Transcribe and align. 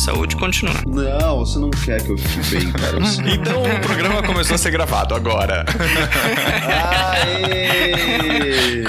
Saúde 0.00 0.36
continua. 0.36 0.74
Não, 0.86 1.38
você 1.38 1.58
não 1.58 1.70
quer 1.70 2.02
que 2.02 2.10
eu 2.10 2.18
fique 2.18 2.56
bem, 2.56 2.72
cara. 2.72 2.98
Então 3.32 3.62
o 3.62 3.80
programa 3.80 4.22
começou 4.22 4.54
a 4.54 4.58
ser 4.58 4.70
gravado 4.70 5.14
agora. 5.14 5.64
Aê! 7.22 8.82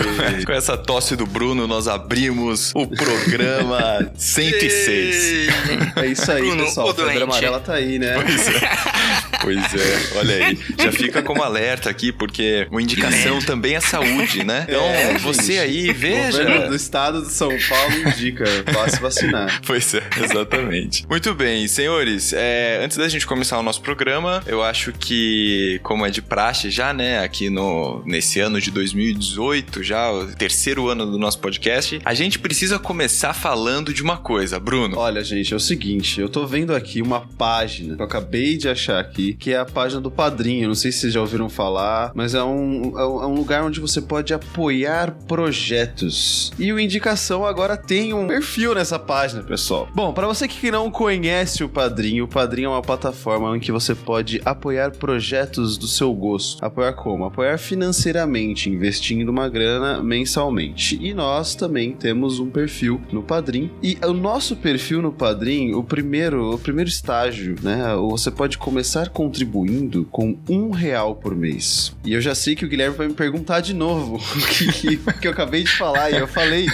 Com 0.46 0.52
essa 0.54 0.78
tosse 0.78 1.16
do 1.16 1.26
Bruno, 1.26 1.68
nós 1.68 1.88
abrimos 1.88 2.72
o 2.76 2.88
programa 2.88 4.12
106. 4.16 5.48
É 5.96 6.08
isso 6.08 6.32
aí, 6.32 6.42
Bruno, 6.42 6.66
pessoal. 6.66 6.88
o 6.88 7.02
A 7.02 7.24
amarela 7.24 7.60
tá 7.60 7.74
aí, 7.74 8.00
né? 8.00 8.16
Pois 8.16 8.48
é. 8.48 9.21
Pois 9.42 9.58
é, 9.74 10.18
olha 10.18 10.36
aí. 10.46 10.60
Já 10.78 10.92
fica 10.94 11.22
como 11.24 11.42
alerta 11.44 11.90
aqui, 11.90 12.12
porque 12.12 12.68
uma 12.70 12.82
indicação 12.82 13.40
também 13.40 13.76
é 13.76 13.80
saúde, 13.80 14.44
né? 14.44 14.66
Então, 14.68 14.84
É, 14.84 15.18
você 15.18 15.54
gente. 15.54 15.60
aí, 15.60 15.90
O 15.90 15.94
governo 15.94 16.52
veja. 16.52 16.68
do 16.68 16.76
estado 16.76 17.22
de 17.24 17.32
São 17.32 17.50
Paulo 17.70 18.10
indica, 18.10 18.46
vá 18.74 18.88
se 18.90 19.00
vacinar. 19.00 19.62
Pois 19.66 19.94
é, 19.94 20.02
exatamente. 20.24 21.06
Muito 21.08 21.34
bem, 21.34 21.68
senhores, 21.68 22.34
é, 22.34 22.82
antes 22.84 22.98
da 22.98 23.08
gente 23.08 23.26
começar 23.26 23.58
o 23.60 23.64
nosso 23.64 23.82
programa, 23.82 24.44
eu 24.46 24.62
acho 24.64 24.92
que, 24.94 25.80
como 25.84 26.06
é 26.06 26.10
de 26.10 26.22
praxe 26.22 26.70
já, 26.70 26.94
né, 26.94 27.20
aqui 27.24 27.50
no, 27.50 28.04
nesse 28.06 28.40
ano 28.40 28.60
de 28.60 28.72
2018, 28.72 29.84
já 29.84 30.12
o 30.12 30.28
terceiro 30.36 30.88
ano 30.90 31.06
do 31.06 31.18
nosso 31.18 31.40
podcast, 31.40 32.00
a 32.04 32.14
gente 32.14 32.40
precisa 32.40 32.80
começar 32.80 33.34
falando 33.34 33.94
de 33.94 34.02
uma 34.02 34.18
coisa, 34.18 34.60
Bruno. 34.60 34.98
Olha, 34.98 35.24
gente, 35.24 35.54
é 35.54 35.56
o 35.56 35.60
seguinte, 35.60 36.20
eu 36.20 36.30
tô 36.30 36.46
vendo 36.46 36.74
aqui 36.76 37.02
uma 37.02 37.22
página 37.38 37.96
que 37.96 38.02
eu 38.02 38.06
acabei 38.06 38.58
de 38.58 38.68
achar 38.70 39.00
aqui, 39.00 39.31
que 39.34 39.54
é 39.54 39.58
a 39.58 39.66
página 39.66 40.02
do 40.02 40.12
Padrinho. 40.12 40.68
Não 40.68 40.76
sei 40.76 40.92
se 40.92 41.00
vocês 41.00 41.14
já 41.14 41.22
ouviram 41.22 41.50
falar, 41.50 42.12
mas 42.14 42.36
é 42.36 42.44
um, 42.44 42.98
é 42.98 43.06
um 43.06 43.22
é 43.22 43.28
um 43.28 43.36
lugar 43.36 43.64
onde 43.64 43.80
você 43.80 44.02
pode 44.02 44.34
apoiar 44.34 45.12
projetos. 45.28 46.52
E 46.58 46.72
o 46.74 46.80
Indicação 46.80 47.46
agora 47.46 47.78
tem 47.78 48.14
um 48.14 48.28
perfil 48.28 48.74
nessa 48.74 48.98
página, 48.98 49.44
pessoal. 49.44 49.88
Bom, 49.94 50.14
para 50.14 50.28
você 50.28 50.48
que 50.48 50.72
não 50.72 50.90
conhece 50.90 51.64
o 51.64 51.70
Padrinho, 51.70 52.26
o 52.26 52.28
Padrinho 52.28 52.68
é 52.68 52.70
uma 52.70 52.82
plataforma 52.82 53.56
em 53.56 53.60
que 53.60 53.72
você 53.72 53.94
pode 53.94 54.42
apoiar 54.44 54.92
projetos 54.92 55.78
do 55.78 55.88
seu 55.88 56.14
gosto. 56.14 56.64
Apoiar 56.64 56.94
como? 56.94 57.26
Apoiar 57.26 57.58
financeiramente, 57.58 58.70
investindo 58.70 59.30
uma 59.30 59.48
grana 59.48 60.02
mensalmente. 60.02 60.98
E 61.02 61.14
nós 61.14 61.56
também 61.56 61.94
temos 61.94 62.40
um 62.40 62.50
perfil 62.50 63.02
no 63.12 63.22
Padrim. 63.22 63.70
E 63.84 63.98
o 64.04 64.14
nosso 64.14 64.56
perfil 64.56 65.02
no 65.02 65.12
Padrim, 65.12 65.74
o 65.74 65.84
primeiro, 65.84 66.54
o 66.54 66.60
primeiro 66.60 66.90
estágio, 66.90 67.56
né? 67.62 67.96
Você 68.10 68.32
pode 68.32 68.58
começar 68.58 69.10
contribuindo 69.22 70.06
com 70.12 70.36
um 70.50 70.72
real 70.72 71.14
por 71.16 71.36
mês. 71.36 71.94
E 72.04 72.14
eu 72.14 72.20
já 72.22 72.34
sei 72.34 72.56
que 72.56 72.66
o 72.66 72.68
Guilherme 72.68 72.98
vai 72.98 73.08
me 73.08 73.14
perguntar 73.14 73.60
de 73.60 73.74
novo 73.74 74.16
o 74.36 74.48
que, 74.48 74.98
que 74.98 75.28
eu 75.28 75.32
acabei 75.32 75.64
de 75.64 75.72
falar. 75.78 76.10
E 76.12 76.18
eu 76.18 76.28
falei 76.28 76.66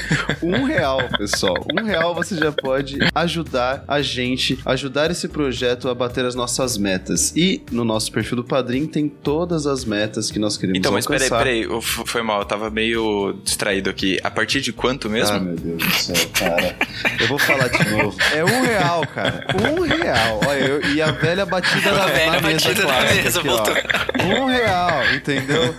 um 0.41 0.63
real, 0.63 1.01
pessoal. 1.17 1.55
Um 1.77 1.83
real 1.83 2.15
você 2.15 2.35
já 2.37 2.51
pode 2.51 2.97
ajudar 3.13 3.83
a 3.87 4.01
gente, 4.01 4.57
ajudar 4.65 5.11
esse 5.11 5.27
projeto 5.27 5.89
a 5.89 5.93
bater 5.95 6.23
as 6.25 6.35
nossas 6.35 6.77
metas. 6.77 7.33
E 7.35 7.61
no 7.71 7.83
nosso 7.83 8.11
perfil 8.11 8.37
do 8.37 8.43
Padrim 8.43 8.85
tem 8.87 9.09
todas 9.09 9.67
as 9.67 9.83
metas 9.83 10.31
que 10.31 10.39
nós 10.39 10.57
queremos 10.57 10.79
Então, 10.79 10.91
mas 10.93 11.05
peraí, 11.05 11.23
alcançar. 11.23 11.43
peraí, 11.43 11.63
eu- 11.63 11.81
f- 11.81 12.03
foi 12.05 12.21
mal, 12.21 12.39
eu 12.39 12.45
tava 12.45 12.69
meio 12.69 13.33
distraído 13.43 13.89
aqui. 13.89 14.17
A 14.23 14.31
partir 14.31 14.61
de 14.61 14.71
quanto 14.71 15.09
mesmo? 15.09 15.35
Ah, 15.35 15.39
meu 15.39 15.55
Deus 15.55 15.83
do 15.83 15.91
céu, 15.91 16.15
cara. 16.33 16.75
Eu 17.19 17.27
vou 17.27 17.37
falar 17.37 17.67
de 17.67 17.89
novo. 17.91 18.17
É 18.33 18.43
um 18.43 18.61
real, 18.61 19.05
cara. 19.13 19.45
Um 19.69 19.81
real. 19.81 20.39
Olha, 20.47 20.59
eu- 20.59 20.77
e 20.93 21.01
a 21.01 21.11
velha 21.11 21.45
batida 21.45 21.91
na, 21.91 22.07
A 22.07 22.07
velha 22.07 22.36
na 22.41 22.47
mesa 22.49 22.67
batida 22.69 22.87
na 22.87 22.93
clássica 22.93 23.23
mesa, 23.23 23.39
aqui. 23.39 24.23
Um 24.23 24.45
real, 24.45 25.13
entendeu? 25.15 25.75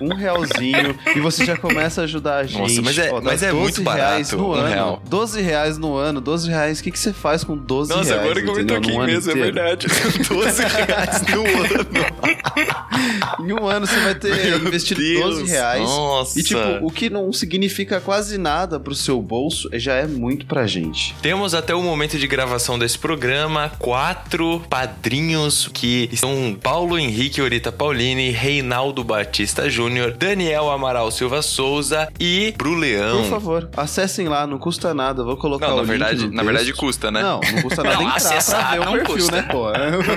Um 0.00 0.14
realzinho. 0.14 0.98
E 1.14 1.20
você 1.20 1.44
já 1.44 1.56
começa 1.56 2.00
a 2.02 2.04
ajudar 2.04 2.36
a 2.38 2.44
gente. 2.44 2.60
Nossa, 2.60 2.82
mas 2.82 2.98
é- 2.98 3.12
Ó, 3.12 3.20
mas 3.20 3.42
é 3.42 3.50
12 3.50 3.62
muito 3.62 3.82
barato, 3.82 4.10
reais 4.10 4.32
no 4.32 4.48
um 4.48 4.52
ano. 4.52 4.68
real. 4.68 5.02
12 5.08 5.40
reais 5.42 5.78
no 5.78 5.96
ano. 5.96 6.20
12 6.20 6.48
reais. 6.50 6.80
O 6.80 6.82
que, 6.82 6.90
que 6.90 6.98
você 6.98 7.12
faz 7.12 7.42
com 7.44 7.56
12 7.56 7.90
Nossa, 7.90 8.04
reais? 8.10 8.20
agora 8.22 8.40
que 8.42 8.48
eu 8.48 8.60
entendeu? 8.60 8.80
Num 8.80 9.00
ano 9.00 9.12
mesmo, 9.12 9.30
é 9.30 9.34
inteiro? 9.34 9.54
verdade. 9.54 9.86
12 10.28 10.62
reais 10.62 11.22
no 11.22 11.42
ano. 11.46 12.77
Em 13.40 13.52
um 13.52 13.66
ano 13.66 13.86
você 13.86 13.98
vai 14.00 14.14
ter 14.14 14.34
Meu 14.46 14.58
investido 14.58 15.00
Deus, 15.00 15.38
12 15.38 15.50
reais. 15.52 15.82
Nossa. 15.82 16.38
E 16.38 16.42
tipo, 16.42 16.60
o 16.82 16.90
que 16.90 17.08
não 17.10 17.32
significa 17.32 18.00
quase 18.00 18.36
nada 18.38 18.78
pro 18.80 18.94
seu 18.94 19.20
bolso 19.20 19.68
já 19.74 19.94
é 19.94 20.06
muito 20.06 20.46
pra 20.46 20.66
gente. 20.66 21.14
Temos 21.22 21.54
até 21.54 21.74
o 21.74 21.82
momento 21.82 22.18
de 22.18 22.26
gravação 22.26 22.78
desse 22.78 22.98
programa 22.98 23.70
quatro 23.78 24.60
padrinhos 24.68 25.68
que 25.72 26.10
são 26.14 26.56
Paulo 26.60 26.98
Henrique 26.98 27.40
Orita 27.40 27.70
Paulini, 27.70 28.30
Reinaldo 28.30 29.04
Batista 29.04 29.68
Júnior, 29.70 30.12
Daniel 30.12 30.70
Amaral 30.70 31.10
Silva 31.10 31.42
Souza 31.42 32.08
e 32.18 32.52
Bruleão. 32.56 33.22
Por 33.22 33.30
favor, 33.30 33.70
acessem 33.76 34.28
lá, 34.28 34.46
não 34.46 34.58
custa 34.58 34.92
nada. 34.92 35.22
Vou 35.22 35.36
colocar 35.36 35.68
Não, 35.68 35.74
o 35.74 35.76
na 35.78 35.82
link 35.82 35.90
verdade, 35.90 36.26
no 36.26 36.32
na 36.32 36.42
verdade 36.42 36.72
custa, 36.72 37.10
né? 37.10 37.22
Não, 37.22 37.40
não 37.40 37.62
custa 37.62 37.82
nada 37.82 37.96
Não, 37.96 38.02
entrar 38.02 38.16
acessar 38.16 38.76
pra 38.76 38.80
ver 38.80 38.88
o 38.88 38.92
perfil, 38.92 39.14
custa. 39.16 39.36
né, 39.36 39.42
pô? 39.50 39.66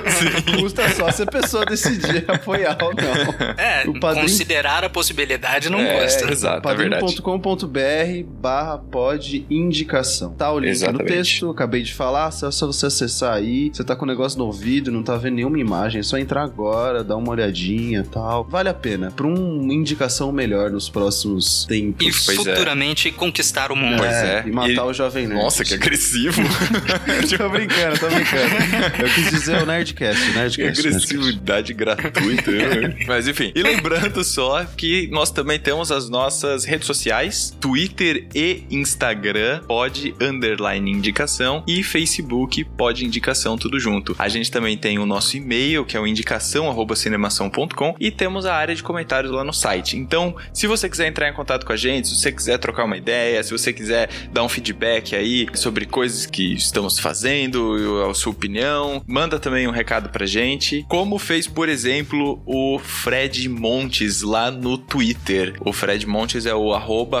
custa 0.60 0.88
só 0.94 1.10
se 1.10 1.22
a 1.22 1.26
pessoa 1.26 1.64
decidir 1.64 2.24
apoiar 2.28 2.71
ou 2.80 2.92
não. 2.94 3.54
É, 3.56 3.84
O 3.88 3.98
padrinho- 4.00 4.26
considerar 4.26 4.84
a 4.84 4.88
possibilidade 4.90 5.68
não 5.70 5.80
É, 5.80 6.02
custa. 6.04 6.30
exato, 6.32 6.58
é 6.58 6.60
padrim.com.br 6.60 8.24
barra 8.40 8.78
pod 8.78 9.46
indicação. 9.50 10.34
Tá 10.34 10.50
o 10.52 10.58
link 10.58 10.70
Exatamente. 10.70 11.02
no 11.02 11.08
texto, 11.16 11.50
acabei 11.50 11.82
de 11.82 11.92
falar, 11.94 12.30
só 12.30 12.50
só 12.50 12.66
você 12.66 12.86
acessar 12.86 13.34
aí. 13.34 13.70
Você 13.72 13.82
tá 13.84 13.94
com 13.96 14.04
o 14.04 14.08
negócio 14.08 14.38
no 14.38 14.46
ouvido, 14.46 14.90
não 14.90 15.02
tá 15.02 15.16
vendo 15.16 15.34
nenhuma 15.36 15.58
imagem, 15.58 16.00
é 16.00 16.02
só 16.02 16.18
entrar 16.18 16.42
agora, 16.42 17.02
dar 17.04 17.16
uma 17.16 17.30
olhadinha 17.30 18.00
e 18.00 18.04
tal. 18.08 18.44
Vale 18.44 18.68
a 18.68 18.74
pena, 18.74 19.10
pra 19.10 19.26
uma 19.26 19.72
indicação 19.72 20.30
melhor 20.32 20.70
nos 20.70 20.88
próximos 20.88 21.64
tempos. 21.66 22.06
E 22.06 22.10
Pois 22.26 22.46
é. 22.46 22.52
futuramente 22.54 23.10
conquistar 23.12 23.72
o 23.72 23.76
mundo. 23.76 23.98
Pois 23.98 24.12
é. 24.12 24.44
E 24.46 24.50
matar 24.52 24.70
E- 24.70 24.78
o 24.80 24.92
jovem 24.92 25.26
nerd. 25.26 25.42
Nossa, 25.42 25.64
que 25.64 25.74
agressivo. 25.74 26.40
tô 27.38 27.48
brincando, 27.48 27.98
tô 27.98 28.06
brincando. 28.08 29.02
Eu 29.02 29.08
quis 29.14 29.30
dizer 29.30 29.62
o 29.62 29.66
Nerdcast, 29.66 30.22
o 30.22 30.26
Que 30.26 30.38
Nerdcast. 30.38 30.62
Nerdcast. 30.62 30.86
agressividade 30.88 31.72
gratuita. 31.74 32.50
Mas 33.06 33.28
enfim. 33.28 33.52
E 33.54 33.62
lembrando 33.62 34.22
só 34.24 34.64
que 34.64 35.08
nós 35.10 35.30
também 35.30 35.58
temos 35.58 35.90
as 35.90 36.08
nossas 36.08 36.64
redes 36.64 36.86
sociais: 36.86 37.56
Twitter 37.60 38.26
e 38.34 38.64
Instagram, 38.70 39.60
pode 39.66 40.14
underline 40.20 40.90
indicação, 40.90 41.64
e 41.66 41.82
Facebook, 41.82 42.64
pode 42.64 43.04
indicação, 43.04 43.56
tudo 43.56 43.78
junto. 43.78 44.14
A 44.18 44.28
gente 44.28 44.50
também 44.50 44.76
tem 44.76 44.98
o 44.98 45.06
nosso 45.06 45.36
e-mail, 45.36 45.84
que 45.84 45.96
é 45.96 46.00
o 46.00 46.06
indicação.cinemação.com, 46.06 47.96
e 47.98 48.10
temos 48.10 48.46
a 48.46 48.54
área 48.54 48.74
de 48.74 48.82
comentários 48.82 49.32
lá 49.32 49.44
no 49.44 49.52
site. 49.52 49.96
Então, 49.96 50.34
se 50.52 50.66
você 50.66 50.88
quiser 50.88 51.08
entrar 51.08 51.28
em 51.28 51.32
contato 51.32 51.64
com 51.64 51.72
a 51.72 51.76
gente, 51.76 52.08
se 52.08 52.16
você 52.16 52.32
quiser 52.32 52.58
trocar 52.58 52.84
uma 52.84 52.96
ideia, 52.96 53.42
se 53.42 53.50
você 53.50 53.72
quiser 53.72 54.08
dar 54.32 54.42
um 54.42 54.48
feedback 54.48 55.14
aí 55.14 55.46
sobre 55.54 55.86
coisas 55.86 56.26
que 56.26 56.54
estamos 56.54 56.98
fazendo, 56.98 58.04
a 58.08 58.14
sua 58.14 58.32
opinião, 58.32 59.02
manda 59.06 59.38
também 59.38 59.66
um 59.66 59.70
recado 59.70 60.08
pra 60.08 60.26
gente. 60.26 60.84
Como 60.88 61.18
fez, 61.18 61.46
por 61.46 61.68
exemplo, 61.68 62.42
o 62.52 62.78
Fred 62.78 63.48
Montes 63.48 64.20
lá 64.20 64.50
no 64.50 64.76
Twitter. 64.76 65.54
O 65.60 65.72
Fred 65.72 66.06
Montes 66.06 66.44
é 66.44 66.54
o 66.54 66.70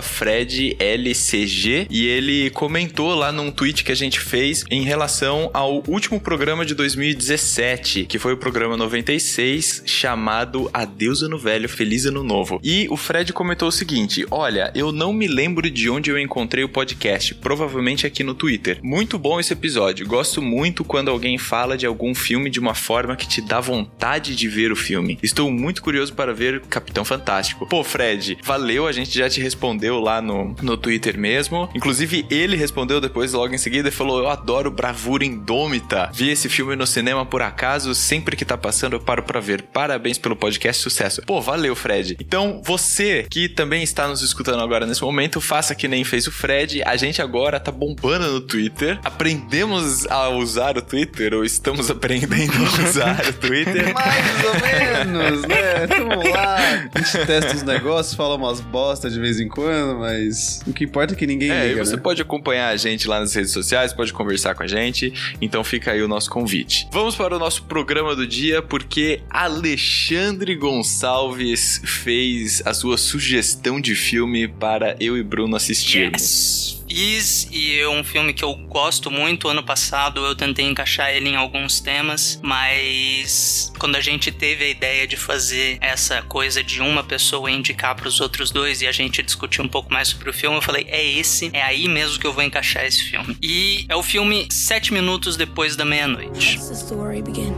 FredLCG 0.02 1.86
e 1.88 2.06
ele 2.06 2.50
comentou 2.50 3.14
lá 3.14 3.32
num 3.32 3.50
tweet 3.50 3.82
que 3.82 3.90
a 3.90 3.94
gente 3.96 4.20
fez 4.20 4.62
em 4.70 4.82
relação 4.82 5.50
ao 5.54 5.82
último 5.88 6.20
programa 6.20 6.66
de 6.66 6.74
2017, 6.74 8.04
que 8.04 8.18
foi 8.18 8.34
o 8.34 8.36
programa 8.36 8.76
96, 8.76 9.84
chamado 9.86 10.68
Adeus 10.72 11.22
Ano 11.22 11.38
Velho, 11.38 11.66
Feliz 11.66 12.04
Ano 12.04 12.22
Novo. 12.22 12.60
E 12.62 12.86
o 12.90 12.96
Fred 12.96 13.32
comentou 13.32 13.68
o 13.68 13.72
seguinte: 13.72 14.26
Olha, 14.30 14.70
eu 14.74 14.92
não 14.92 15.14
me 15.14 15.26
lembro 15.26 15.70
de 15.70 15.88
onde 15.88 16.10
eu 16.10 16.18
encontrei 16.18 16.62
o 16.62 16.68
podcast, 16.68 17.34
provavelmente 17.36 18.06
aqui 18.06 18.22
no 18.22 18.34
Twitter. 18.34 18.78
Muito 18.82 19.18
bom 19.18 19.40
esse 19.40 19.54
episódio. 19.54 20.06
Gosto 20.06 20.42
muito 20.42 20.84
quando 20.84 21.10
alguém 21.10 21.38
fala 21.38 21.78
de 21.78 21.86
algum 21.86 22.14
filme 22.14 22.50
de 22.50 22.60
uma 22.60 22.74
forma 22.74 23.16
que 23.16 23.26
te 23.26 23.40
dá 23.40 23.60
vontade 23.60 24.36
de 24.36 24.46
ver 24.46 24.70
o 24.70 24.76
filme. 24.76 25.11
Estou 25.22 25.50
muito 25.50 25.82
curioso 25.82 26.12
para 26.14 26.32
ver 26.32 26.60
Capitão 26.62 27.04
Fantástico. 27.04 27.66
Pô, 27.66 27.82
Fred, 27.82 28.38
valeu, 28.42 28.86
a 28.86 28.92
gente 28.92 29.16
já 29.16 29.28
te 29.28 29.40
respondeu 29.40 30.00
lá 30.00 30.20
no, 30.20 30.54
no 30.62 30.76
Twitter 30.76 31.18
mesmo. 31.18 31.68
Inclusive, 31.74 32.26
ele 32.30 32.56
respondeu 32.56 33.00
depois, 33.00 33.32
logo 33.32 33.54
em 33.54 33.58
seguida, 33.58 33.88
e 33.88 33.92
falou: 33.92 34.20
Eu 34.20 34.28
adoro 34.28 34.70
Bravura 34.70 35.24
Indômita. 35.24 36.10
Vi 36.12 36.30
esse 36.30 36.48
filme 36.48 36.76
no 36.76 36.86
cinema 36.86 37.24
por 37.24 37.42
acaso, 37.42 37.94
sempre 37.94 38.36
que 38.36 38.44
tá 38.44 38.56
passando 38.56 38.94
eu 38.94 39.00
paro 39.00 39.22
pra 39.22 39.40
ver. 39.40 39.62
Parabéns 39.62 40.18
pelo 40.18 40.36
podcast, 40.36 40.82
sucesso. 40.82 41.22
Pô, 41.22 41.40
valeu, 41.40 41.74
Fred. 41.74 42.16
Então, 42.20 42.60
você 42.64 43.26
que 43.30 43.48
também 43.48 43.82
está 43.82 44.06
nos 44.06 44.22
escutando 44.22 44.62
agora 44.62 44.86
nesse 44.86 45.02
momento, 45.02 45.40
faça 45.40 45.74
que 45.74 45.88
nem 45.88 46.04
fez 46.04 46.26
o 46.26 46.32
Fred. 46.32 46.82
A 46.84 46.96
gente 46.96 47.20
agora 47.22 47.58
tá 47.58 47.70
bombando 47.70 48.30
no 48.30 48.40
Twitter. 48.40 48.98
Aprendemos 49.04 50.06
a 50.06 50.28
usar 50.28 50.76
o 50.76 50.82
Twitter, 50.82 51.34
ou 51.34 51.44
estamos 51.44 51.90
aprendendo 51.90 52.52
a 52.56 52.88
usar 52.88 53.26
o 53.26 53.32
Twitter. 53.32 53.92
Mais 53.94 54.44
ou 54.44 54.54
menos, 54.60 55.01
né? 55.04 55.86
Vamos 55.98 56.30
lá. 56.30 56.56
A 56.94 56.98
gente 57.00 57.26
testa 57.26 57.54
os 57.54 57.62
negócios, 57.62 58.14
fala 58.14 58.36
umas 58.36 58.60
bosta 58.60 59.10
de 59.10 59.18
vez 59.20 59.40
em 59.40 59.48
quando, 59.48 59.98
mas 60.00 60.60
o 60.66 60.72
que 60.72 60.84
importa 60.84 61.14
é 61.14 61.16
que 61.16 61.26
ninguém 61.26 61.50
É, 61.50 61.66
e 61.66 61.68
liga, 61.70 61.84
você 61.84 61.96
né? 61.96 62.02
pode 62.02 62.22
acompanhar 62.22 62.68
a 62.68 62.76
gente 62.76 63.08
lá 63.08 63.20
nas 63.20 63.34
redes 63.34 63.52
sociais, 63.52 63.92
pode 63.92 64.12
conversar 64.12 64.54
com 64.54 64.62
a 64.62 64.66
gente. 64.66 65.12
Então 65.40 65.62
fica 65.64 65.92
aí 65.92 66.02
o 66.02 66.08
nosso 66.08 66.30
convite. 66.30 66.88
Vamos 66.92 67.14
para 67.14 67.36
o 67.36 67.38
nosso 67.38 67.64
programa 67.64 68.14
do 68.14 68.26
dia, 68.26 68.62
porque 68.62 69.20
Alexandre 69.30 70.54
Gonçalves 70.54 71.80
fez 71.84 72.62
a 72.64 72.74
sua 72.74 72.96
sugestão 72.98 73.80
de 73.80 73.94
filme 73.94 74.48
para 74.48 74.96
eu 75.00 75.16
e 75.16 75.22
Bruno 75.22 75.56
assistirmos. 75.56 76.22
Yes. 76.22 76.81
Fiz 76.92 77.48
e 77.50 77.78
é 77.78 77.88
um 77.88 78.04
filme 78.04 78.34
que 78.34 78.44
eu 78.44 78.54
gosto 78.54 79.10
muito. 79.10 79.48
Ano 79.48 79.62
passado 79.62 80.24
eu 80.26 80.36
tentei 80.36 80.66
encaixar 80.66 81.10
ele 81.10 81.30
em 81.30 81.36
alguns 81.36 81.80
temas, 81.80 82.38
mas 82.42 83.72
quando 83.78 83.96
a 83.96 84.00
gente 84.00 84.30
teve 84.30 84.64
a 84.64 84.68
ideia 84.68 85.06
de 85.06 85.16
fazer 85.16 85.78
essa 85.80 86.20
coisa 86.20 86.62
de 86.62 86.82
uma 86.82 87.02
pessoa 87.02 87.50
indicar 87.50 87.94
para 87.94 88.06
os 88.06 88.20
outros 88.20 88.50
dois 88.50 88.82
e 88.82 88.86
a 88.86 88.92
gente 88.92 89.22
discutir 89.22 89.62
um 89.62 89.68
pouco 89.68 89.90
mais 89.90 90.08
sobre 90.08 90.28
o 90.28 90.34
filme, 90.34 90.56
eu 90.56 90.62
falei: 90.62 90.84
é 90.86 91.02
esse, 91.02 91.50
é 91.54 91.62
aí 91.62 91.88
mesmo 91.88 92.18
que 92.18 92.26
eu 92.26 92.32
vou 92.32 92.42
encaixar 92.42 92.84
esse 92.84 93.02
filme. 93.04 93.38
E 93.42 93.86
é 93.88 93.96
o 93.96 94.02
filme 94.02 94.46
Sete 94.50 94.92
Minutos 94.92 95.34
Depois 95.34 95.74
da 95.74 95.86
Meia-Noite. 95.86 96.58
How 96.58 96.68
does 96.68 96.68
the 96.68 96.74
story 96.74 97.22
begin? 97.22 97.54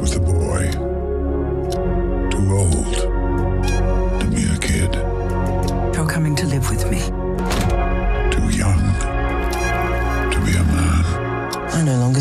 with 0.00 0.16
a 0.16 0.20
boy. 0.20 0.70
Too 2.30 2.46
old 2.60 2.94
to 4.20 4.26
be 4.30 4.44
a 4.44 4.58
kid. 4.58 4.94
You're 5.94 6.08
coming 6.08 6.34
to 6.36 6.46
live 6.46 6.68
with 6.68 6.90
me. 6.90 6.93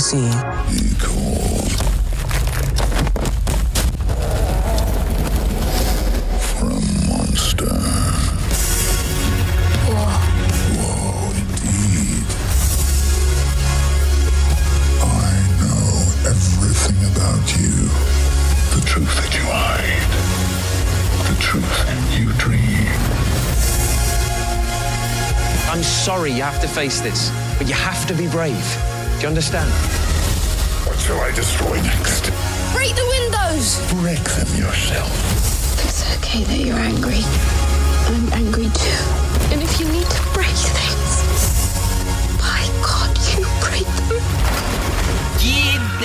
See 0.04 0.30
for 6.58 6.68
a 6.68 6.82
monster. 7.08 7.72
Whoa, 9.88 11.32
indeed. 11.40 12.26
I 15.00 15.32
know 15.62 15.88
everything 16.28 17.00
about 17.14 17.46
you. 17.56 17.88
The 18.76 18.86
truth 18.86 19.16
that 19.16 19.34
you 19.34 19.46
hide. 19.48 20.04
The 21.30 21.42
truth 21.42 21.80
you 22.20 22.34
dream. 22.34 22.92
I'm 25.72 25.82
sorry 25.82 26.32
you 26.34 26.42
have 26.42 26.60
to 26.60 26.68
face 26.68 27.00
this, 27.00 27.32
but 27.58 27.70
you 27.70 27.74
have 27.74 28.06
to 28.08 28.14
be 28.14 28.28
brave. 28.28 28.93
Do 29.24 29.28
you 29.28 29.30
understand? 29.30 29.72
What 30.86 31.00
shall 31.00 31.18
I 31.22 31.32
destroy 31.32 31.80
next? 31.80 32.30
Break 32.74 32.94
the 32.94 33.08
windows! 33.08 33.80
Break 34.04 34.20
them 34.20 34.60
yourself. 34.60 35.08
It's 35.86 36.04
okay 36.18 36.44
that 36.44 36.60
you're 36.60 36.76
angry. 36.76 37.24
I'm 38.12 38.34
angry 38.34 38.68
too. 38.76 39.04
And 39.54 39.64
if 39.64 39.80
you 39.80 39.88
need 39.94 40.08
to 40.08 40.33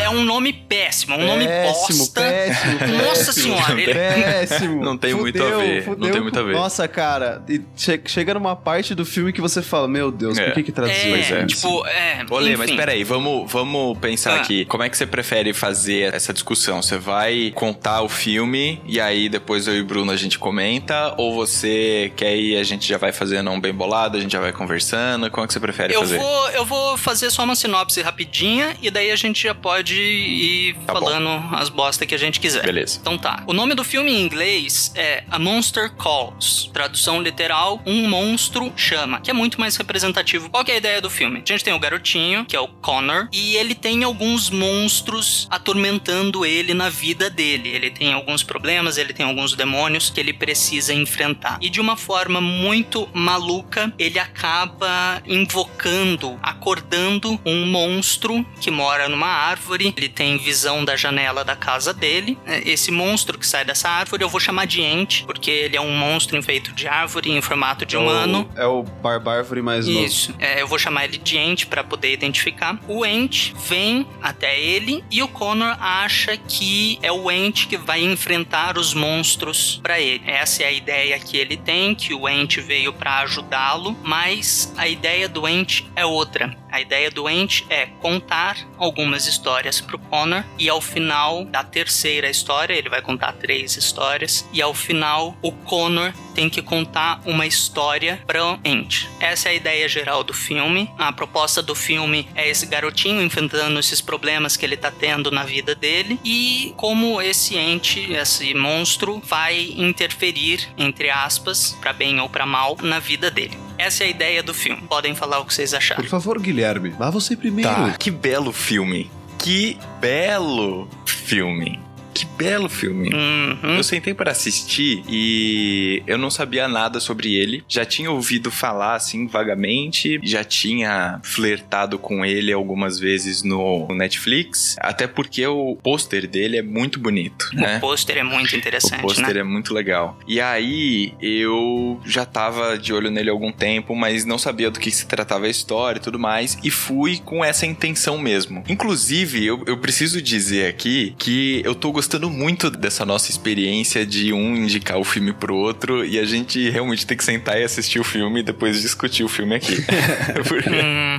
é 0.08 0.10
um 0.10 0.24
nome 0.24 0.52
péssimo, 0.52 1.14
é 1.14 1.16
um 1.18 1.26
nome 1.26 1.46
Péssimo, 1.46 1.98
bosta. 1.98 2.20
péssimo, 2.20 2.72
Nossa 2.98 3.24
péssimo. 3.26 3.32
senhora, 3.56 3.80
ele... 3.80 3.94
Péssimo. 3.94 4.84
Não 4.84 4.96
tem 4.96 5.14
muito 5.14 5.42
a 5.42 5.50
ver, 5.56 5.86
não 5.96 6.10
tem 6.10 6.20
muito 6.20 6.38
a 6.38 6.42
ver. 6.42 6.54
Nossa, 6.54 6.86
cara, 6.88 7.42
e 7.48 7.60
che- 7.76 8.00
chega 8.06 8.34
numa 8.34 8.56
parte 8.56 8.94
do 8.94 9.04
filme 9.04 9.32
que 9.32 9.40
você 9.40 9.62
fala, 9.62 9.86
meu 9.88 10.10
Deus, 10.10 10.38
É. 10.38 10.44
por 10.46 10.54
que 10.54 10.62
que 10.64 10.72
traduziu 10.72 11.14
É, 11.14 11.20
isso? 11.20 11.34
é. 11.34 11.46
tipo, 11.46 11.86
é. 11.86 12.24
Olê, 12.30 12.56
mas 12.56 12.68
enfim. 12.68 12.76
peraí, 12.76 13.04
vamos, 13.04 13.50
vamos 13.50 13.96
pensar 13.98 14.32
Ah. 14.34 14.40
aqui. 14.40 14.64
Como 14.64 14.82
é 14.82 14.88
que 14.88 14.96
você 14.96 15.06
prefere 15.06 15.52
fazer 15.52 16.14
essa 16.14 16.32
discussão? 16.32 16.82
Você 16.82 16.96
vai 16.98 17.52
contar 17.54 18.02
o 18.02 18.08
filme 18.08 18.80
e 18.86 19.00
aí 19.00 19.28
depois 19.28 19.66
eu 19.66 19.74
e 19.76 19.80
o 19.80 19.84
Bruno 19.84 20.10
a 20.12 20.16
gente 20.16 20.38
comenta? 20.38 21.14
Ou 21.16 21.34
você 21.34 22.12
quer 22.16 22.36
ir 22.36 22.56
a 22.56 22.62
gente 22.64 22.86
já 22.86 22.98
vai 22.98 23.12
fazendo 23.12 23.50
um 23.50 23.60
bem 23.60 23.72
bolado, 23.72 24.16
a 24.16 24.20
gente 24.20 24.32
já 24.32 24.40
vai 24.40 24.52
conversando? 24.52 25.30
Como 25.30 25.44
é 25.44 25.46
que 25.46 25.52
você 25.52 25.60
prefere 25.60 25.94
Eu 25.94 26.00
fazer? 26.00 26.18
vou, 26.18 26.50
eu 26.50 26.64
vou 26.64 26.96
fazer 26.96 27.30
só 27.30 27.44
uma 27.44 27.54
sinopse 27.54 28.00
rapidinha 28.02 28.76
e 28.82 28.90
daí 28.90 29.10
a 29.10 29.16
gente 29.16 29.42
já 29.42 29.54
pode 29.54 29.97
ir 30.02 30.74
Tá 30.86 30.94
bom. 30.94 31.00
falando 31.00 31.28
as 31.56 31.68
bosta 31.68 32.06
que 32.06 32.14
a 32.14 32.18
gente 32.18 32.40
quiser. 32.40 32.62
Beleza. 32.64 32.98
Então 33.00 33.16
tá. 33.18 33.42
O 33.46 33.52
nome 33.52 33.74
do 33.74 33.84
filme 33.84 34.10
em 34.10 34.20
inglês 34.20 34.92
é 34.94 35.24
A 35.30 35.38
Monster 35.38 35.90
Calls. 35.92 36.70
Tradução 36.72 37.20
literal, 37.22 37.80
Um 37.86 38.08
Monstro 38.08 38.72
Chama, 38.76 39.20
que 39.20 39.30
é 39.30 39.34
muito 39.34 39.60
mais 39.60 39.76
representativo. 39.76 40.48
Qual 40.50 40.64
que 40.64 40.70
é 40.70 40.74
a 40.74 40.78
ideia 40.78 41.00
do 41.00 41.10
filme? 41.10 41.42
A 41.46 41.52
gente 41.52 41.64
tem 41.64 41.72
o 41.72 41.78
garotinho, 41.78 42.44
que 42.44 42.56
é 42.56 42.60
o 42.60 42.68
Connor, 42.68 43.28
e 43.32 43.56
ele 43.56 43.74
tem 43.74 44.04
alguns 44.04 44.50
monstros 44.50 45.46
atormentando 45.50 46.44
ele 46.44 46.74
na 46.74 46.88
vida 46.88 47.28
dele. 47.30 47.68
Ele 47.70 47.90
tem 47.90 48.12
alguns 48.12 48.42
problemas, 48.42 48.98
ele 48.98 49.12
tem 49.12 49.26
alguns 49.26 49.54
demônios 49.54 50.10
que 50.10 50.20
ele 50.20 50.32
precisa 50.32 50.92
enfrentar. 50.94 51.58
E 51.60 51.68
de 51.68 51.80
uma 51.80 51.96
forma 51.96 52.40
muito 52.40 53.08
maluca, 53.12 53.92
ele 53.98 54.18
acaba 54.18 55.22
invocando, 55.26 56.38
acordando 56.42 57.40
um 57.44 57.66
monstro 57.66 58.44
que 58.60 58.70
mora 58.70 59.08
numa 59.08 59.26
árvore. 59.26 59.87
Ele 59.96 60.08
tem 60.08 60.38
visão 60.38 60.84
da 60.84 60.96
janela 60.96 61.44
da 61.44 61.56
casa 61.56 61.92
dele. 61.92 62.38
É, 62.46 62.68
Esse 62.68 62.90
monstro 62.90 63.38
que 63.38 63.46
sai 63.46 63.64
dessa 63.64 63.88
árvore 63.88 64.22
eu 64.22 64.28
vou 64.28 64.40
chamar 64.40 64.66
de 64.66 64.80
Ent, 64.80 65.24
porque 65.24 65.50
ele 65.50 65.76
é 65.76 65.80
um 65.80 65.96
monstro 65.96 66.36
enfeito 66.36 66.72
de 66.72 66.86
árvore 66.88 67.30
em 67.30 67.40
formato 67.40 67.84
de 67.84 67.96
humano. 67.96 68.50
É 68.56 68.66
o 68.66 68.82
Barbárvore 68.82 69.62
mais 69.62 69.86
novo. 69.86 70.04
Isso. 70.04 70.34
É, 70.38 70.60
eu 70.62 70.66
vou 70.66 70.78
chamar 70.78 71.04
ele 71.04 71.18
de 71.18 71.36
Ent 71.36 71.66
para 71.66 71.82
poder 71.84 72.12
identificar. 72.12 72.78
O 72.86 73.04
Ent 73.04 73.52
vem 73.66 74.06
até 74.22 74.58
ele 74.58 75.04
e 75.10 75.22
o 75.22 75.28
Connor 75.28 75.76
acha 75.80 76.36
que 76.36 76.98
é 77.02 77.12
o 77.12 77.30
Ent 77.30 77.66
que 77.66 77.76
vai 77.76 78.02
enfrentar 78.02 78.78
os 78.78 78.94
monstros 78.94 79.80
para 79.82 80.00
ele. 80.00 80.22
Essa 80.26 80.62
é 80.64 80.66
a 80.66 80.72
ideia 80.72 81.18
que 81.18 81.36
ele 81.36 81.56
tem, 81.56 81.94
que 81.94 82.14
o 82.14 82.28
Ent 82.28 82.58
veio 82.58 82.92
para 82.92 83.18
ajudá-lo, 83.20 83.96
mas 84.02 84.72
a 84.76 84.88
ideia 84.88 85.28
do 85.28 85.46
Ent 85.46 85.82
é 85.94 86.04
outra. 86.04 86.56
A 86.70 86.80
ideia 86.80 87.10
do 87.10 87.28
Ent 87.28 87.64
é 87.70 87.86
contar 88.00 88.56
algumas 88.76 89.26
histórias 89.26 89.80
pro 89.80 89.98
Connor 89.98 90.44
e 90.58 90.68
ao 90.68 90.80
final 90.80 91.44
da 91.44 91.64
terceira 91.64 92.28
história, 92.28 92.74
ele 92.74 92.88
vai 92.88 93.02
contar 93.02 93.32
três 93.32 93.76
histórias 93.76 94.48
e 94.52 94.62
ao 94.62 94.74
final 94.74 95.36
o 95.42 95.52
Connor 95.52 96.12
tem 96.34 96.48
que 96.48 96.62
contar 96.62 97.20
uma 97.24 97.46
história 97.46 98.22
pro 98.26 98.58
Ent. 98.64 99.06
Essa 99.18 99.48
é 99.48 99.52
a 99.52 99.54
ideia 99.54 99.88
geral 99.88 100.22
do 100.22 100.32
filme. 100.32 100.90
A 100.96 101.12
proposta 101.12 101.62
do 101.62 101.74
filme 101.74 102.28
é 102.34 102.48
esse 102.48 102.66
garotinho 102.66 103.22
enfrentando 103.22 103.78
esses 103.80 104.00
problemas 104.00 104.56
que 104.56 104.64
ele 104.64 104.76
tá 104.76 104.90
tendo 104.90 105.30
na 105.30 105.44
vida 105.44 105.74
dele 105.74 106.20
e 106.24 106.72
como 106.76 107.20
esse 107.20 107.56
ente, 107.56 108.12
esse 108.12 108.54
monstro 108.54 109.20
vai 109.24 109.72
interferir 109.76 110.68
entre 110.76 111.10
aspas, 111.10 111.76
para 111.80 111.92
bem 111.92 112.20
ou 112.20 112.28
para 112.28 112.46
mal, 112.46 112.76
na 112.80 112.98
vida 112.98 113.30
dele. 113.30 113.67
Essa 113.78 114.04
é 114.04 114.06
a 114.08 114.10
ideia 114.10 114.42
do 114.42 114.52
filme. 114.52 114.82
Podem 114.88 115.14
falar 115.14 115.38
o 115.38 115.44
que 115.44 115.54
vocês 115.54 115.72
acharam. 115.72 116.02
Por 116.02 116.10
favor, 116.10 116.40
Guilherme, 116.40 116.90
vá 116.90 117.10
você 117.10 117.36
primeiro. 117.36 117.70
Tá, 117.70 117.92
que 117.92 118.10
belo 118.10 118.52
filme. 118.52 119.10
Que 119.38 119.78
belo 120.00 120.88
filme. 121.06 121.80
Que 122.18 122.24
belo 122.24 122.68
filme. 122.68 123.10
Uhum. 123.14 123.76
Eu 123.76 123.84
sentei 123.84 124.12
para 124.12 124.32
assistir 124.32 125.04
e 125.08 126.02
eu 126.04 126.18
não 126.18 126.30
sabia 126.30 126.66
nada 126.66 126.98
sobre 126.98 127.34
ele. 127.34 127.62
Já 127.68 127.84
tinha 127.84 128.10
ouvido 128.10 128.50
falar 128.50 128.96
assim 128.96 129.28
vagamente, 129.28 130.18
já 130.24 130.42
tinha 130.42 131.20
flertado 131.22 131.96
com 131.96 132.24
ele 132.24 132.52
algumas 132.52 132.98
vezes 132.98 133.44
no 133.44 133.86
Netflix, 133.94 134.74
até 134.80 135.06
porque 135.06 135.46
o 135.46 135.76
pôster 135.76 136.26
dele 136.26 136.56
é 136.56 136.62
muito 136.62 136.98
bonito, 136.98 137.50
né? 137.52 137.76
O 137.76 137.80
pôster 137.80 138.18
é 138.18 138.24
muito 138.24 138.56
interessante, 138.56 138.98
O 138.98 139.02
pôster 139.02 139.34
né? 139.34 139.40
é 139.40 139.44
muito 139.44 139.72
legal. 139.72 140.18
E 140.26 140.40
aí, 140.40 141.14
eu 141.20 142.00
já 142.04 142.26
tava 142.26 142.76
de 142.76 142.92
olho 142.92 143.12
nele 143.12 143.30
há 143.30 143.32
algum 143.32 143.52
tempo, 143.52 143.94
mas 143.94 144.24
não 144.24 144.38
sabia 144.38 144.72
do 144.72 144.80
que 144.80 144.90
se 144.90 145.06
tratava 145.06 145.46
a 145.46 145.48
história 145.48 145.98
e 145.98 146.02
tudo 146.02 146.18
mais, 146.18 146.58
e 146.64 146.70
fui 146.70 147.18
com 147.24 147.44
essa 147.44 147.64
intenção 147.64 148.18
mesmo. 148.18 148.64
Inclusive, 148.68 149.46
eu, 149.46 149.62
eu 149.68 149.78
preciso 149.78 150.20
dizer 150.20 150.66
aqui 150.66 151.14
que 151.16 151.62
eu 151.64 151.76
tô 151.76 151.92
gostando 151.92 152.07
gostando 152.08 152.30
muito 152.30 152.70
dessa 152.70 153.04
nossa 153.04 153.30
experiência 153.30 154.06
de 154.06 154.32
um 154.32 154.56
indicar 154.56 154.96
o 154.98 155.04
filme 155.04 155.30
pro 155.34 155.54
outro 155.54 156.02
e 156.06 156.18
a 156.18 156.24
gente 156.24 156.70
realmente 156.70 157.06
tem 157.06 157.14
que 157.14 157.22
sentar 157.22 157.60
e 157.60 157.64
assistir 157.64 158.00
o 158.00 158.04
filme 158.04 158.40
e 158.40 158.42
depois 158.42 158.80
discutir 158.80 159.24
o 159.24 159.28
filme 159.28 159.54
aqui. 159.54 159.76
Porque- 160.48 160.70